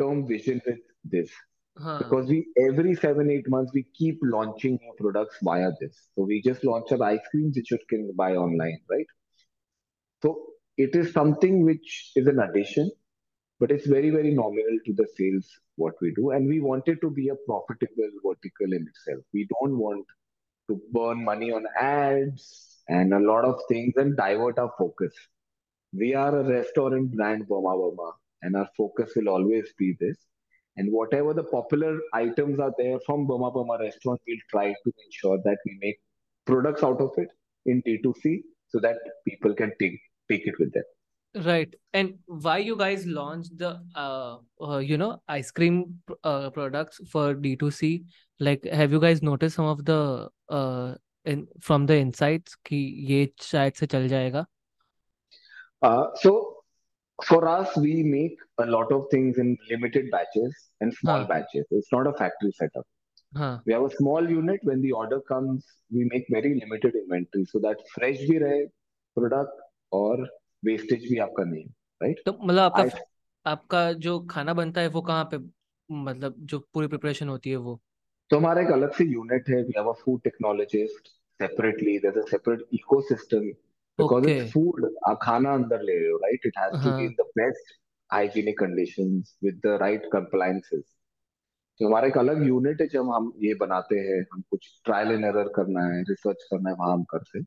[0.00, 1.30] term vision with this.
[1.78, 1.98] Huh.
[1.98, 6.08] Because we every seven eight months we keep launching new products via this.
[6.14, 9.06] So we just launched our ice creams which you can buy online, right?
[10.22, 10.46] So
[10.76, 12.90] it is something which is an addition
[13.60, 16.30] but it's very very nominal to the sales what we do.
[16.30, 19.24] And we want it to be a profitable vertical in itself.
[19.32, 20.04] We don't want
[20.68, 25.12] to burn money on ads and a lot of things and divert our focus.
[25.92, 28.12] We are a restaurant brand, Burma Burma,
[28.42, 30.16] and our focus will always be this.
[30.76, 35.38] And whatever the popular items are there from Burma Burma restaurant, we'll try to ensure
[35.44, 35.98] that we make
[36.46, 37.28] products out of it
[37.64, 38.96] in D2C so that
[39.26, 39.98] people can take
[40.30, 40.84] take it with them.
[41.44, 41.74] Right.
[41.92, 47.34] And why you guys launched the uh, uh you know ice cream uh, products for
[47.34, 48.04] d2c
[48.40, 50.94] like have you guys noticed some of the uh
[51.26, 52.76] in from the insights ki
[53.10, 54.46] ye se chal jayega?
[55.82, 56.54] Uh, so
[57.24, 61.26] for us we make a lot of things in limited batches and small huh.
[61.26, 61.66] batches.
[61.70, 62.86] It's not a factory setup.
[63.36, 63.58] Huh.
[63.66, 64.60] we have a small unit.
[64.62, 67.44] When the order comes we make very limited inventory.
[67.44, 68.68] So that fresh bhi
[69.14, 69.50] product
[69.96, 70.22] और
[70.64, 71.64] wastage भी आपका नहीं,
[72.00, 72.24] right?
[72.26, 72.88] तो मतलब आपका I
[73.46, 75.38] आपका जो खाना बनता है वो कहाँ पे
[75.88, 77.80] मतलब जो पूरी प्रिपरेशन होती है वो?
[78.30, 81.08] तो हमारा एक अलग से यूनिट है we have a food technologist
[81.40, 83.48] separately there is a separate ecosystem
[83.98, 87.14] because it's food आप खाना अंदर ले रहे हो right it has to be in
[87.20, 87.74] the best
[88.10, 90.84] hygienic conditions with the right compliances.
[91.80, 95.24] तो हमारा एक अलग यूनिट है जब हम ये बनाते हैं हम कुछ ट्रायल एंड
[95.24, 97.46] एरर करना है रिसर्च करना है वहाँ हम करते हैं।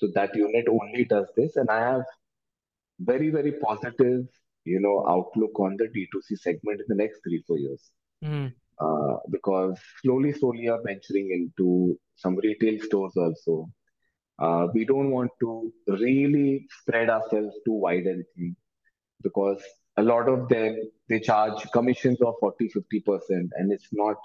[0.00, 1.56] So that unit only does this.
[1.56, 2.04] And I have
[2.98, 4.24] very, very positive,
[4.64, 7.90] you know, outlook on the D2C segment in the next three, four years.
[8.24, 8.52] Mm.
[8.80, 13.68] Uh, because slowly, slowly I'm venturing into some retail stores also.
[14.38, 18.06] Uh, we don't want to really spread ourselves too wide
[19.22, 19.62] because
[19.98, 20.76] a lot of them
[21.08, 24.16] they charge commissions of 40 50% and it's not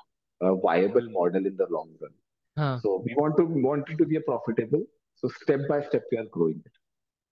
[0.41, 2.11] a viable model in the long run
[2.57, 2.79] huh.
[2.81, 4.83] so we want to want it to be a profitable
[5.23, 6.81] so step by step we are growing it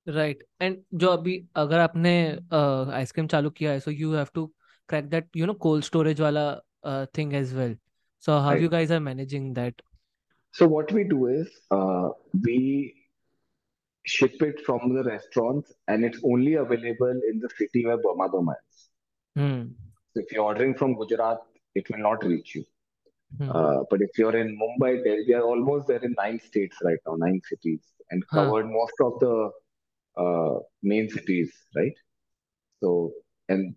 [0.08, 2.14] right and जो अभी अगर आपने
[2.96, 4.46] ice cream चालू किया है so you have to
[4.90, 6.44] crack that you know cold storage वाला
[7.18, 7.78] thing as well
[8.26, 9.82] so how you guys are managing that
[10.54, 12.10] so what we do is uh,
[12.48, 12.58] we
[14.06, 18.56] ship it from the restaurants and it's only available in the city where Burma Burma
[18.60, 18.84] is.
[19.36, 19.76] Hmm
[20.16, 21.40] So if you're ordering from Gujarat,
[21.76, 22.64] it will not reach you.
[23.41, 26.77] Hmm Uh, but if you're in Mumbai, there, we are almost there in nine states
[26.83, 29.51] right now, nine cities, and हाँ covered most of the
[30.17, 31.95] uh, main cities, right?
[32.83, 33.13] So,
[33.49, 33.75] and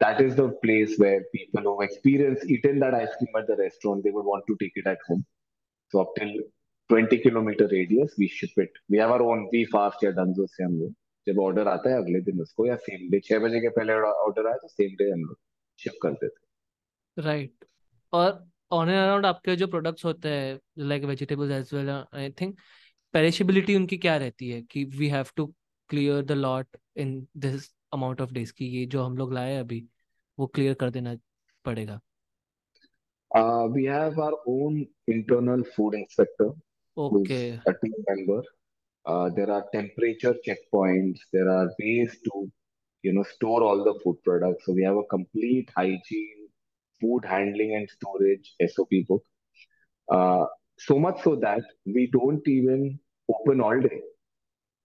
[0.00, 4.04] that is the place where people who experience eaten that ice cream at the restaurant,
[4.04, 5.24] they would want to take it at home.
[5.90, 6.32] So up till
[6.90, 8.70] 20 kilometer radius, we ship it.
[8.88, 10.94] We have our own V fast या डंजो से हम लोग
[11.26, 14.46] जब order आता है अगले दिन उसको या सेम डे छह बजे के पहले ऑर्डर
[14.46, 15.36] आया तो सेम डे हम लोग
[15.82, 17.64] शिप कर देते राइट
[18.13, 18.31] और
[18.71, 22.57] ऑन एंड अराउंड आपके जो प्रोडक्ट्स होते हैं like vegetables as well I think
[23.13, 25.45] perishability उनकी क्या रहती है कि we have to
[25.89, 29.87] clear the lot in this amount of days की ये जो हम लोग लाए अभी
[30.37, 31.15] वो क्लियर कर देना
[31.65, 31.99] पड़ेगा
[33.31, 36.47] uh, have our own internal food inspector
[36.97, 37.41] who's okay
[37.71, 38.41] a team member
[39.05, 42.49] uh, there are temperature checkpoints there are ways to
[43.03, 46.38] you know store all the food products so we have a complete hygiene
[47.00, 49.24] food handling and storage sop book
[50.08, 50.44] uh,
[50.78, 54.00] so much so that we don't even open all day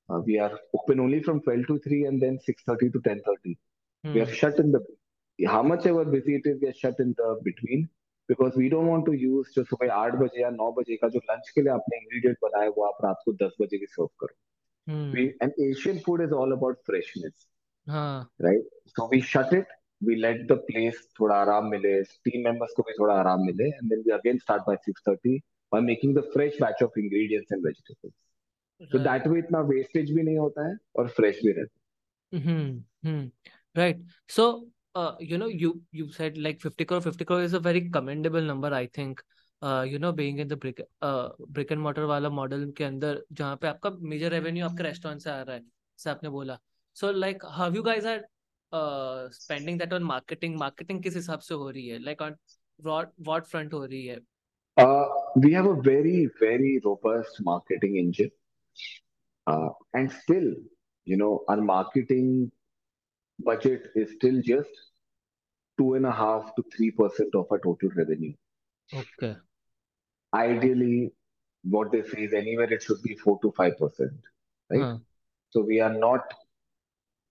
[0.10, 3.58] uh, we are open only from 12 to 3 and then 6:30 to 10:30
[4.14, 4.82] we are hmm shut in the
[5.48, 7.88] how much ever busy it is we are shut in the between
[8.30, 11.20] because we don't want to use जो सुबह आठ बजे या नौ बजे का जो
[11.32, 14.36] lunch के लिए आपने इंग्रेडिएंट बनाया वो आप रात को दस बजे की सर्व करो
[15.18, 17.48] we hmm and Asian food is all about freshness
[17.88, 18.64] हाँ right
[18.98, 19.10] so
[20.01, 23.65] we we let the place थोड़ा आराम मिले team members को भी थोड़ा आराम मिले
[23.65, 25.41] and then we again start by 6:30
[25.73, 28.15] by making the fresh batch of ingredients and vegetables
[28.91, 31.79] so right that way इतना wastage भी नहीं होता है और fresh भी रहता
[32.35, 32.79] Hmm.
[33.03, 33.27] Hmm.
[33.77, 33.99] Right.
[34.29, 37.01] So, uh, you know, you you said like 50 crore.
[37.01, 39.23] 50 crore is a very commendable number, I think.
[39.63, 43.23] Uh, you know, being in the brick uh brick and mortar वाला model के अंदर
[43.33, 46.59] जहाँ पे आपका major revenue आपके restaurant से आ रहा है जैसे आपने बोला
[46.95, 48.27] so like how you guys are
[48.74, 52.36] spending that on marketing marketing किस हिसाब से हो रही है like on
[52.82, 54.20] what what front हो रही है
[54.78, 58.30] Uh, we have a very, very robust marketing engine.
[59.48, 60.46] Uh, and still,
[61.08, 62.30] you know, our marketing
[63.40, 64.80] budget is still just
[65.78, 68.34] two and a half to three percent of our total revenue.
[68.96, 69.34] Okay
[70.34, 71.12] Ideally,
[71.64, 74.32] what they say is anywhere it should be four to five percent,
[74.70, 74.82] right?
[74.82, 75.02] हाँ
[75.54, 76.34] So we are not,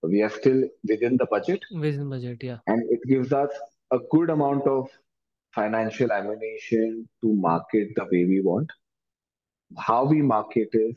[0.04, 1.62] we are still within the budget.
[1.72, 2.58] Within budget, yeah.
[2.68, 3.50] And it gives us
[3.92, 4.90] a good amount of
[5.54, 8.70] financial ammunition to market the way we want.
[9.78, 10.96] How we market is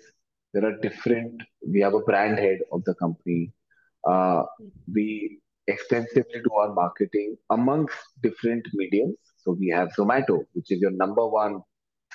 [0.52, 3.52] there are different, we have a brand head of the company.
[4.08, 4.42] Uh,
[4.92, 9.16] we extensively do our marketing amongst different mediums.
[9.38, 11.60] So we have Zomato, which is your number one,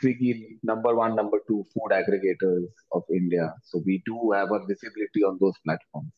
[0.02, 3.54] Swiggy, number one, number two food aggregators of India.
[3.64, 6.12] So we do have a visibility on those platforms.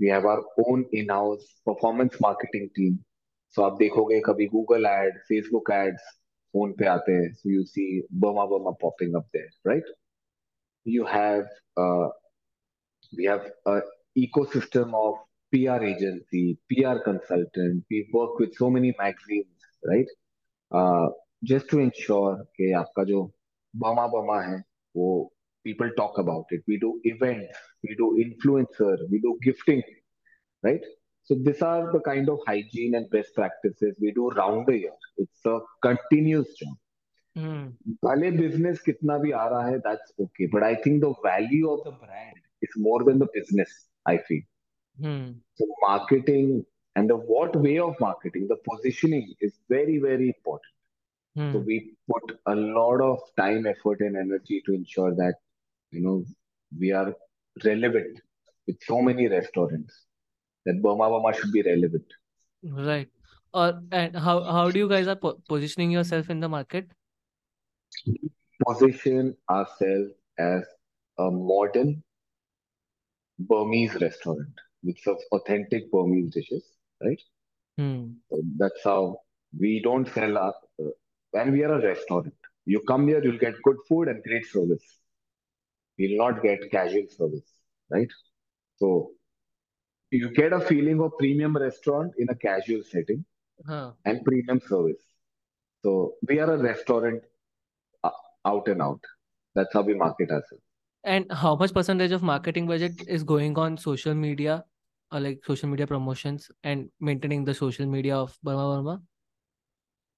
[0.00, 2.96] We have our own in house performance marketing team
[3.48, 6.02] so आप देखोगे कभी Google ad Facebook ads
[6.54, 9.84] phone पे आते हैं so you see Burma Burma popping up there right
[10.88, 11.42] you have
[13.14, 13.50] we have
[14.16, 15.20] ecosystem of
[15.50, 19.44] P R agency P R consultant we work with so many magazine
[19.90, 20.06] right
[21.44, 23.32] just to ensure कि आपका जो
[23.76, 24.64] बमा बमा है,
[24.96, 29.83] वो people talk about it we do events we do influencer we do gifting
[30.63, 30.81] right?
[31.23, 34.91] So these are the kind of hygiene and best practices we do round the year.
[35.17, 36.75] It's a continuous job.
[37.37, 40.47] हम्म भले business कितना भी आ रहा है, that's okay.
[40.47, 44.41] But I think the value of the brand is more than the business, I feel.
[45.01, 46.65] Hmm So marketing
[46.95, 50.73] and the what way of marketing, the positioning is very, very important.
[51.53, 55.35] So hmm we put a lot of time, effort, and energy to ensure that,
[55.94, 56.24] you know,
[56.78, 57.14] we are
[57.64, 58.20] relevant
[58.66, 60.06] with so many restaurants
[60.66, 62.04] that Burma Burma should be relevant.
[62.62, 63.08] Right.
[63.54, 66.88] And how how do you guys are po- positioning yourself in the market?
[68.66, 70.64] Position ourselves as
[71.18, 72.02] a modern
[73.38, 74.48] Burmese restaurant
[74.82, 74.96] with
[75.32, 76.64] authentic Burmese dishes,
[77.02, 77.20] right?
[77.78, 78.14] Hmm.
[78.30, 79.18] So that's how
[79.58, 80.90] we don't sell our, uh,
[81.34, 82.32] and we are a restaurant.
[82.64, 84.82] You come here, you'll get good food and great service.
[85.96, 87.50] You'll not get casual service,
[87.90, 88.08] right?
[88.76, 89.10] So
[90.10, 93.24] you get a feeling of premium restaurant in a casual setting
[93.66, 93.92] huh.
[94.04, 95.02] and premium service.
[95.84, 97.22] So we are a restaurant
[98.02, 98.10] uh,
[98.44, 99.00] out and out.
[99.54, 100.62] That's how we market ourselves.
[101.12, 104.64] and how much percentage of marketing budget is going on social media
[105.12, 109.02] or like social media promotions and maintaining the social media of Burma Burma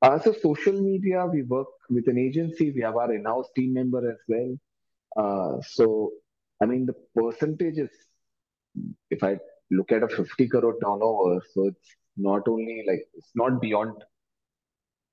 [0.02, 2.70] Uh, so social media, we work with an agency.
[2.70, 4.56] We have our in-house team member as well.
[5.16, 6.12] Uh, so
[6.60, 7.90] I mean, the percentage is,
[9.10, 9.38] if I
[9.70, 13.92] look at a 50 crore turnover, so it's not only like it's not beyond,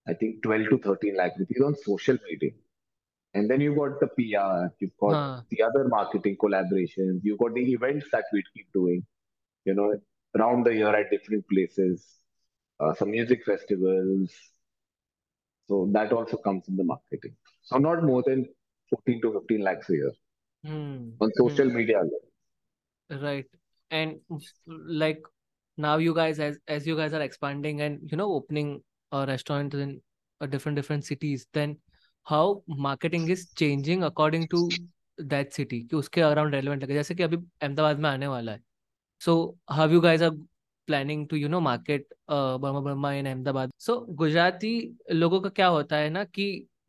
[0.08, 2.52] I think 12 to 13 lakh rupees on social media.
[3.34, 5.42] And then you got the PR, you've got huh.
[5.50, 9.04] the other marketing collaborations, you've got the events that we keep doing,
[9.66, 10.00] you know,
[10.38, 12.06] around the year at different places,
[12.80, 14.32] uh, some music festivals.
[15.68, 17.36] So that also comes in the marketing.
[17.64, 18.46] So not more than
[18.94, 20.14] 14 to 15 lakhs a year
[20.64, 20.98] Hmm.
[21.20, 21.38] on Hmm.
[21.42, 23.24] social media alone.
[23.28, 23.46] Right.
[23.92, 24.40] And
[25.04, 25.22] like
[25.78, 28.70] now you guys as as you guys are expanding and you know opening
[29.12, 29.92] a restaurant in
[30.42, 31.76] a different different cities, then
[32.26, 34.62] how marketing is changing according to
[35.34, 38.62] that city कि उसके around relevant लगे जैसे कि अभी अहमदाबाद में आने वाला है
[39.22, 39.34] so
[39.78, 40.34] how you guys are
[40.88, 44.72] planning to you know market uh, Burma Burma in Ahmedabad so Gujarati
[45.12, 46.48] लोगों का क्या होता है ना कि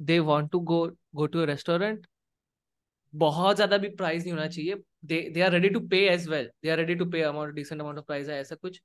[0.09, 0.79] they want to go
[1.17, 2.07] go to a restaurant
[3.15, 4.75] बहुत ज़्यादा भी प्राइस नहीं होना चाहिए।
[5.05, 7.81] They they are ready to pay as well they are ready to pay amount decent
[7.81, 8.81] amount of price है ऐसा कुछ।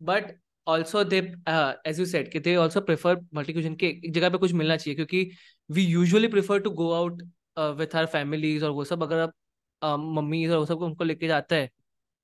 [0.00, 0.32] But
[0.66, 1.18] also they
[1.86, 4.76] as you said कि they also prefer multi cuisine के एक जगह पे कुछ मिलना
[4.76, 5.30] चाहिए क्योंकि
[5.70, 7.22] we usually prefer to go out
[7.78, 9.32] with our families और वो सब। अगर आप
[9.82, 11.70] uh, मम्मी और वो सब उनको लेके जाता है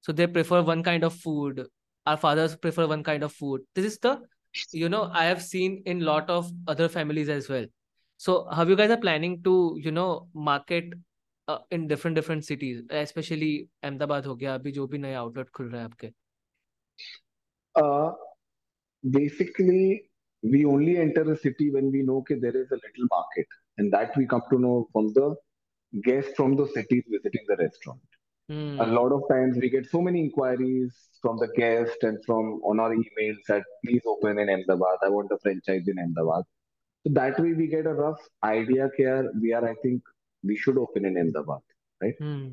[0.05, 1.59] सो they prefer one kind of food
[2.07, 4.13] our fathers prefer one kind of food this is the
[4.83, 7.67] you know i have seen in lot of other families as well
[8.20, 9.54] so how you guys are planning to
[9.84, 10.94] you know market
[11.48, 13.54] uh, in different different cities especially
[13.84, 16.12] Ahmedabad हो गया अभी जो भी नए outlet खुल रहे हैं आपके
[17.76, 18.12] Uh,
[19.12, 20.10] basically,
[20.44, 23.48] we only enter a city when we know okay, there is a little market,
[23.78, 25.36] and that we come to know from the
[26.04, 28.02] guests from those cities visiting the restaurant.
[28.80, 32.62] A hmm lot of times we get so many inquiries from the guest and from
[32.72, 34.98] on our emails that please open in Ahmedabad.
[35.04, 36.44] I want a franchise in Ahmedabad.
[37.07, 39.31] So that way we get a rough idea here.
[39.41, 40.03] We are, I think,
[40.43, 41.63] we should open in Ahmedabad,
[42.03, 42.15] right?
[42.21, 42.49] hmm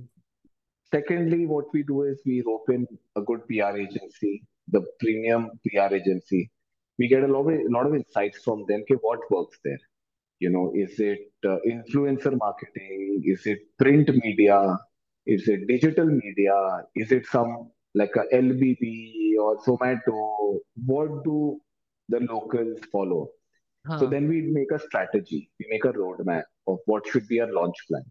[0.91, 6.51] Secondly, what we do is we open a good PR agency, the premium PR agency.
[6.97, 8.81] We get a lot of, a lot of insights from them.
[8.81, 9.79] Okay, what works there?
[10.39, 13.21] You know, is it uh, influencer marketing?
[13.25, 14.77] Is it print media?
[15.25, 16.55] Is it digital media?
[16.95, 20.59] Is it some like a LBB or Zomato?
[20.85, 21.61] What do
[22.09, 23.29] the locals follow?
[23.95, 25.49] So then we make a strategy.
[25.59, 28.03] We make a roadmap of what should be our launch plan.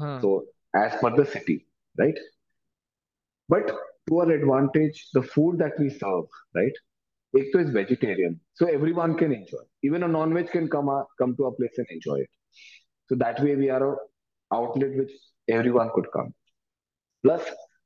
[0.00, 1.66] हाँ So as per the city,
[1.98, 2.14] right?
[3.48, 3.72] But
[4.08, 6.24] to our advantage, the food that we serve,
[6.54, 6.72] right?
[7.36, 9.62] Ek to is vegetarian, so everyone can enjoy.
[9.82, 12.30] Even a non-veg can come a, come to our place and enjoy it.
[13.08, 13.96] So that way we are a
[14.52, 15.10] outlet which
[15.48, 16.34] everyone could come.
[17.22, 17.42] Plus,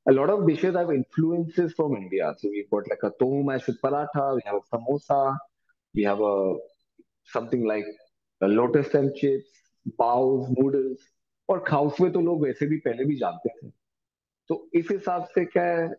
[0.07, 2.33] a lot of dishes have influences from India.
[2.37, 5.37] So we've got like a tohu mash with paratha, we have a samosa,
[5.93, 6.55] we have a
[7.35, 7.97] something like
[8.43, 10.97] lotus lotus chips pav noodles
[11.49, 13.71] और khow suey तो लोग वैसे भी पहले भी जानते थे।
[14.47, 15.91] तो इस हिसाब से क्या है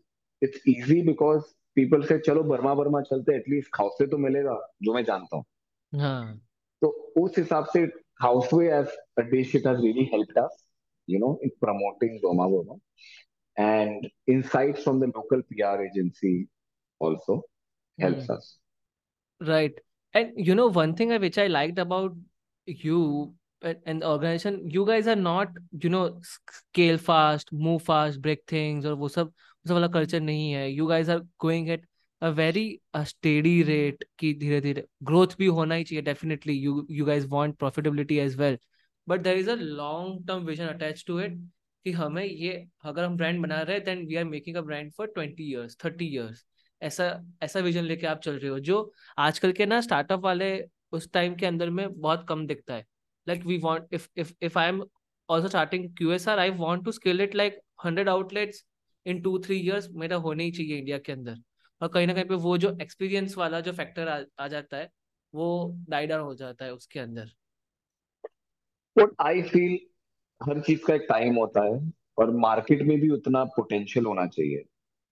[0.43, 1.43] इट्स इजी बिकॉज़
[1.75, 5.45] पीपल से चलो बर्मा बर्मा चलते एटलीस्ट खाउसवे तो मिलेगा जो मैं जानता हूँ।
[6.01, 6.37] हाँ।
[6.81, 7.87] तो उस हिसाब से
[8.23, 8.87] khow suey as
[9.19, 10.69] a dish it has really helped us
[11.11, 12.75] you know in promoting Burma Burma
[13.57, 16.49] and insights from the local PR agency
[17.01, 17.43] also
[17.99, 18.33] helps hmm.
[18.33, 18.59] us
[19.41, 19.75] Right.
[20.14, 22.16] And you know, one thing I- which I liked about
[22.66, 25.50] you and and the organization, you guys are not,
[25.86, 29.88] you know, s- scale fast, move fast, break things, और वो सब वो सब वाला
[29.98, 30.68] culture नहीं है.
[30.80, 31.82] You guys are going at
[32.22, 36.58] a very a steady rate कि धीरे धीरे growth भी होना ही चाहिए definitely.
[36.68, 38.58] You you guys want profitability as well.
[39.08, 41.38] But there is a long term vision attached to it
[41.86, 42.54] कि हमें ये
[42.86, 45.76] अगर हम brand बना रहे हैं then we are making a brand for 20 years,
[45.86, 46.46] 30 years.
[46.83, 47.05] ऐसा
[47.43, 51.35] ऐसा विजन लेके आप चल रहे हो जो आजकल के ना स्टार्टअप वाले उस टाइम
[51.35, 52.87] के अंदर में बहुत कम दिखता है।
[53.29, 54.83] Like we want if if if I am
[55.29, 58.65] also starting QSR I want to scale it like 100 outlets
[59.07, 61.37] in two three years मेरा होने ही चाहिए इंडिया के अंदर।
[61.81, 64.91] और कहीं ना कहीं पे वो जो एक्सपीरियंस वाला जो फैक्टर आ, आ जाता है
[65.35, 67.31] वो डाई डाउन हो जाता है उसके अंदर।
[68.99, 69.79] बट आई फील
[70.41, 74.65] हर चीज़ का एक टाइम होता है और मार्केट में भी उतना पोटेंशियल होना चाहिए।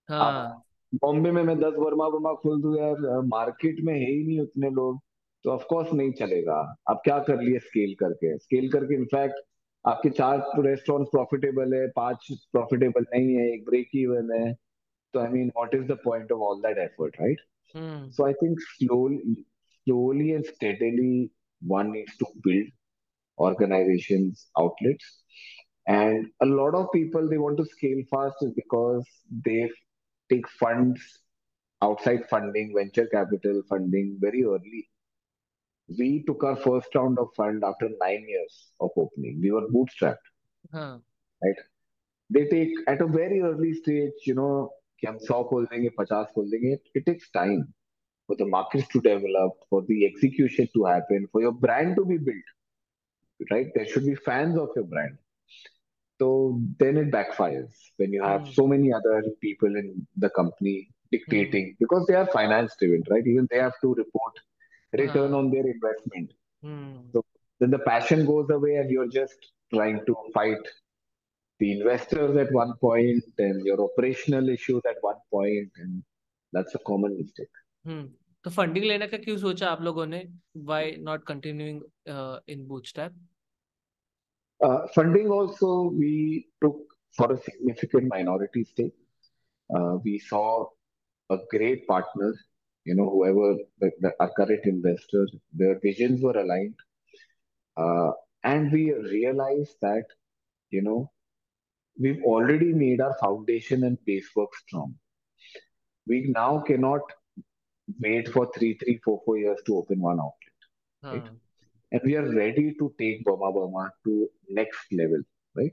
[0.08, 0.62] हाँ।
[0.94, 4.70] बॉम्बे में मैं दस वर्मा वर्मा खोल दूँ यार मार्केट में है ही नहीं उतने
[4.70, 5.00] लोग
[5.44, 6.56] तो ऑफ़ कोर्स नहीं चलेगा।
[6.90, 8.36] आप क्या कर लिए स्केल करके?
[8.38, 9.40] स्केल करके इनफैक्ट
[9.84, 14.52] आपके चार रेस्टोरेंट प्रॉफिटेबल है पाँच प्रॉफिटेबल नहीं है एक ब्रेक इवन है।
[15.14, 17.40] तो I mean what is the point of all that effort right
[18.16, 19.44] so I think slowly
[19.88, 21.30] slowly and steadily
[21.62, 22.66] one needs to build
[23.38, 25.06] organizations outlets.
[25.86, 29.06] And a lot of people they want to scale fast is because
[29.46, 29.56] they
[30.29, 31.05] take funds
[31.81, 34.83] outside funding venture capital funding very early
[35.99, 40.31] we took our first round of fund after nine years of opening we were bootstrapped
[40.73, 41.01] हाँ
[41.43, 41.61] right
[42.29, 44.55] they take at a very early stage you know
[44.99, 47.63] कि हम सौ खोल देंगे पचास खोल देंगे it takes time
[48.27, 52.17] for the markets to develop for the execution to happen for your brand to be
[52.17, 52.53] built
[53.51, 53.67] right?
[53.75, 55.17] There should be fans of your brand.
[56.19, 60.75] So then it backfires when you have hmm so many other people in the company
[60.75, 63.25] hmm dictating because they are finance driven, right?
[63.25, 64.39] Even they have to report
[64.93, 66.31] return हाँ on their investment.
[66.63, 67.23] Hmm So
[67.59, 70.71] then the passion goes away and you're just trying to fight
[71.59, 76.03] the investors at one point and your operational issues at one point, and
[76.53, 77.61] that's a common mistake.
[77.85, 78.07] हम्म
[78.43, 80.27] तो funding लेने का क्यों सोचा आप लोगों ने
[80.57, 81.81] why not continuing
[82.49, 83.15] in bootstrap
[84.62, 86.76] uh, funding also we took
[87.16, 88.94] for a significant minority stake.
[89.74, 90.66] Uh, we saw
[91.30, 92.34] a great partner,
[92.84, 96.74] you know, whoever the, the, our current investors, their visions were aligned.
[97.76, 98.10] Uh,
[98.44, 100.04] and we realized that,
[100.70, 101.10] you know,
[101.98, 104.94] we've already made our foundation and base work strong.
[106.06, 107.02] We now cannot
[108.00, 110.58] wait for three, three, four, four years to open one outlet,
[111.12, 111.28] right?
[111.92, 115.22] and we are ready to take Burma Burma to next level,
[115.56, 115.72] right?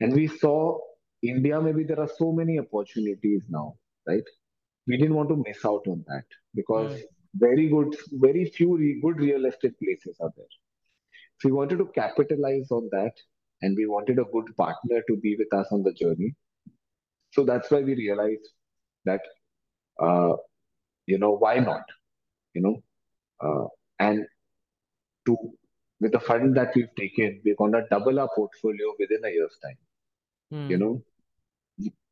[0.00, 0.78] And we saw
[1.22, 3.76] India, maybe there are so many opportunities now,
[4.06, 4.22] right?
[4.86, 6.24] We didn't want to miss out on that
[6.54, 7.02] because right.
[7.34, 10.46] very good, very few re- good real estate places are there.
[11.40, 13.12] So we wanted to capitalize on that
[13.62, 16.34] and we wanted a good partner to be with us on the journey.
[17.32, 18.48] So that's why we realized
[19.04, 19.20] that,
[20.00, 20.34] uh,
[21.06, 21.82] you know, why not?
[22.54, 22.82] You know,
[23.40, 23.68] uh,
[23.98, 24.26] and
[25.28, 25.36] to
[26.00, 29.78] with the fund that we've taken, we're gonna double our portfolio within a year's time.
[30.52, 30.70] Mm.
[30.70, 31.02] You know,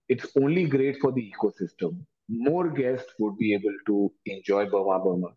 [0.09, 2.01] it's only great for the ecosystem.
[2.29, 5.29] More guests would be able to enjoy Burma Burma.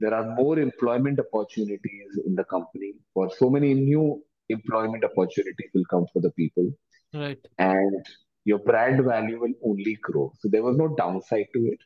[0.00, 5.84] There are more employment opportunities in the company, or so many new employment opportunities will
[5.90, 6.70] come for the people.
[7.14, 7.38] Right.
[7.58, 8.06] And
[8.44, 10.32] your brand value will only grow.
[10.40, 11.78] So there was no downside to it.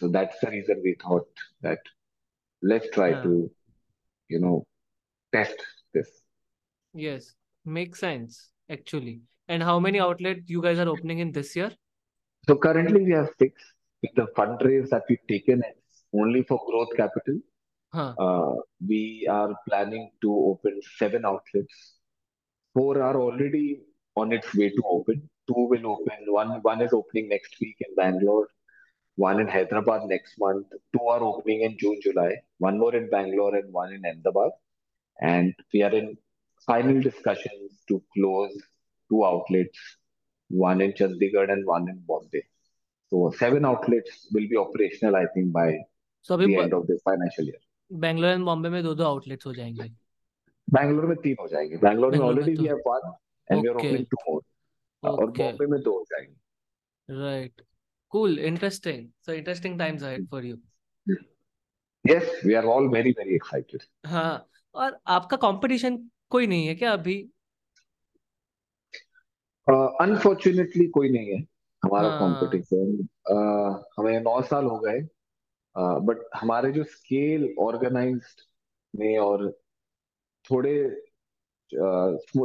[0.00, 1.28] So that's the reason we thought
[1.62, 1.78] that
[2.62, 3.22] let's try yeah.
[3.22, 3.50] to
[4.32, 4.56] you know,
[5.36, 5.62] test
[5.94, 6.10] this.
[6.94, 7.34] Yes,
[7.64, 9.20] makes sense actually.
[9.48, 11.70] And how many outlets you guys are opening in this year?
[12.48, 13.72] So currently we have six.
[14.02, 17.40] With the fundraise that we've taken, it's only for growth capital.
[17.94, 18.54] हाँ Uh,
[18.88, 21.76] we are planning to open seven outlets.
[22.74, 23.82] Four are already
[24.22, 25.28] on its way to open.
[25.48, 26.26] Two will open.
[26.38, 28.48] One one is opening next week in Bangalore
[29.17, 30.67] One in Hyderabad next month.
[30.93, 32.35] Two are opening in June, July.
[32.59, 34.51] One more in Bangalore and one in Ahmedabad.
[35.19, 36.17] And we are in
[36.67, 38.51] final discussions to close
[39.11, 39.79] two outlets,
[40.49, 42.43] one in Chandigarh and one in Bombay.
[43.11, 45.69] So seven outlets will be operational, I think, by
[46.27, 47.61] सो अभी the end of this financial year.
[47.91, 49.83] Bangalore and Bombay में दो दो outlets हो जाएंगे
[50.67, 53.13] बैंगलोर में तीन हो जाएंगे बैंगलोर में बेंगलोर में ऑलरेडी तो we have one
[53.51, 54.41] and we are okay opening two more
[55.09, 57.61] और ओके बॉम्बे में दो हो जाएंगे right
[58.12, 60.56] cool interesting so interesting times ahead for you
[62.04, 65.96] yes we are all very very excited हाँ और आपका कंपटीशन
[66.30, 67.16] कोई नहीं है क्या अभी?
[69.68, 71.40] अनफॉर्चुनेटली uh, कोई नहीं है
[71.82, 73.08] हमारा हाँ। कंपटीशन
[73.98, 75.00] हमें नौ साल हो गए
[75.76, 78.40] बट uh, हमारे जो स्केल ऑर्गेनाइज्ड
[78.94, 79.50] में और
[80.44, 80.74] थोड़े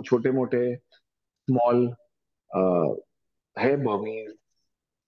[0.01, 1.87] छोटे मोटे स्मॉल
[2.51, 2.95] uh,
[3.57, 4.35] है Burmese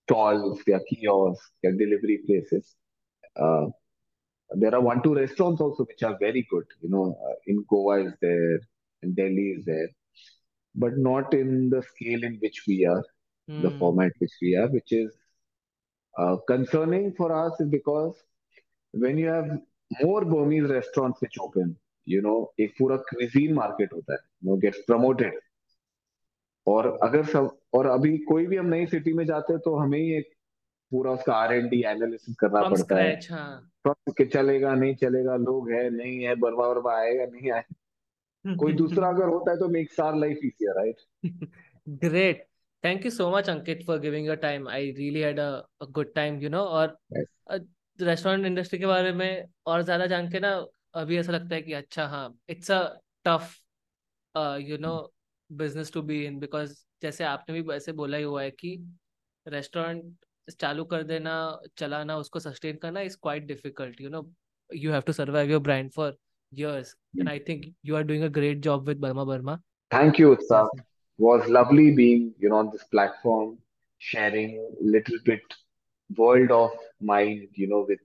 [0.08, 2.74] स्टॉल्स या कियोस्क या delivery places
[4.62, 8.02] there are one two restaurants also which are very good you know uh, in goa
[8.04, 8.58] is there
[9.02, 9.88] in delhi is there
[10.74, 13.02] but not in the scale in which we are
[13.58, 15.10] the hmm format which we are which is
[16.18, 18.22] uh, concerning for us is because
[18.92, 19.50] when you have
[20.02, 24.60] more burmese restaurants which open you know एक पूरा cuisine market होता है you know
[24.66, 25.32] gets promoted
[26.69, 29.99] और अगर सब और अभी कोई भी हम नई सिटी में जाते हैं तो हमें
[29.99, 30.29] ही एक
[30.91, 34.73] पूरा उसका आर एंड डी एनालिसिस करना फ्रॉम पड़ता है। स्क्रैच हाँ। तो कि चलेगा
[34.75, 39.51] नहीं चलेगा लोग है नहीं है बर्मा वर्मा आएगा नहीं आएगा। कोई दूसरा अगर होता
[39.51, 42.45] है तो makes our life easier right.
[42.83, 44.67] Thank you so much, Ankit, for giving your time.
[44.67, 46.97] I really had a, a good time, you know, और
[47.99, 50.51] रेस्टोरेंट इंडस्ट्री के बारे में और ज़्यादा जान के ना
[50.93, 52.79] अभी ऐसा लगता है कि अच्छा हाँ it's a
[53.25, 53.55] tough
[54.61, 54.93] you know
[55.51, 58.77] business to be in because जैसे आपने भी ऐसे बोला ही हुआ है कि
[59.47, 60.25] रेस्टोरेंट
[60.59, 61.35] चालू कर देना
[61.77, 64.29] चलाना उसको सस्टेन करना is quite difficult you know
[64.69, 66.17] you have to survive your brand for
[66.57, 69.53] years and i think you are doing a great job with burma burma
[69.91, 70.67] Thank you, Utsav.
[71.19, 73.57] Was lovely being, you know, on this platform,
[73.97, 75.41] sharing little bit
[76.15, 76.71] world of
[77.01, 77.99] mind, you know, with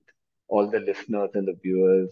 [0.48, 2.10] all the listeners and the viewers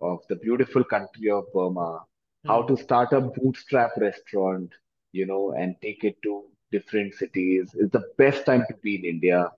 [0.00, 2.00] of the beautiful country of Burma,
[2.46, 2.68] how Hmm.
[2.68, 4.70] to start a bootstrap restaurant,
[5.12, 7.70] you know, and take it to different cities.
[7.78, 9.50] It's the best time to be in India.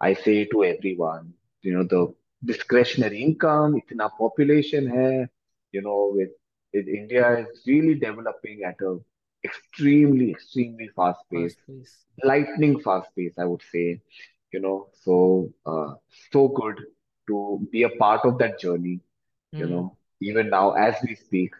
[0.00, 1.32] I say to everyone,
[1.62, 2.12] you know, the
[2.44, 5.28] discretionary income, itna population hai,
[5.72, 6.30] you know, with,
[6.74, 8.98] with India is really developing at a
[9.44, 12.06] extremely, extremely fast pace, First place.
[12.24, 14.00] lightning fast pace, I would say,
[14.52, 15.94] you know, so uh,
[16.32, 16.80] so good
[17.28, 19.00] to be a part of that journey,
[19.58, 19.68] you Hmm.
[19.68, 21.52] know, even now as we speak,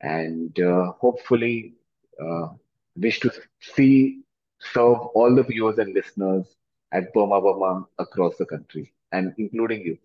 [0.00, 1.74] and uh, hopefully
[2.20, 2.48] uh,
[2.96, 4.22] wish to see
[4.60, 6.46] serve all the viewers and listeners
[6.92, 9.98] at Burma Burma across the country, and including you.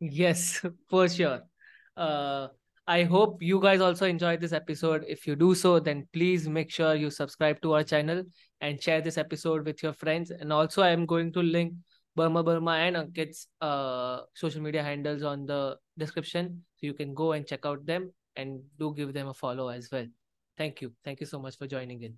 [0.00, 1.40] Yes, for sure.
[1.96, 2.48] Uh,
[2.86, 5.04] I hope you guys also enjoyed this episode.
[5.08, 8.22] If you do so, then please make sure you subscribe to our channel
[8.60, 10.30] and share this episode with your friends.
[10.30, 11.72] And also, I am going to link
[12.14, 16.62] Burma Burma and Ankit's uh, social media handles on the description.
[16.76, 19.91] So you can go and check out them and do give them a follow as
[19.91, 20.07] well.
[20.57, 20.91] Thank you.
[21.03, 22.17] Thank you so much for joining in.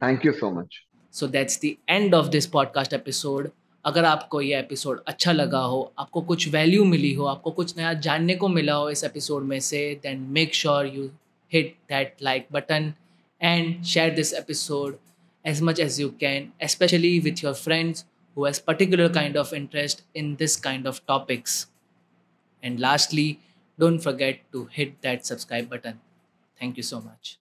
[0.00, 0.80] Thank you so much.
[1.14, 3.48] So that's the end of this podcast episode
[3.84, 7.92] अगर आपको ये episode अच्छा लगा हो आपको कुछ value मिली हो आपको कुछ नया
[8.06, 11.08] जानने को मिला हो इस एपिसोड में से then make sure you
[11.52, 12.92] hit that like button
[13.40, 14.98] and share this episode
[15.44, 18.04] as much as you can especially with your friends
[18.36, 21.66] who has particular kind of interest in this kind of topics
[22.62, 23.26] and lastly
[23.79, 25.99] don't forget to hit that subscribe button.
[26.59, 27.39] Thank you so much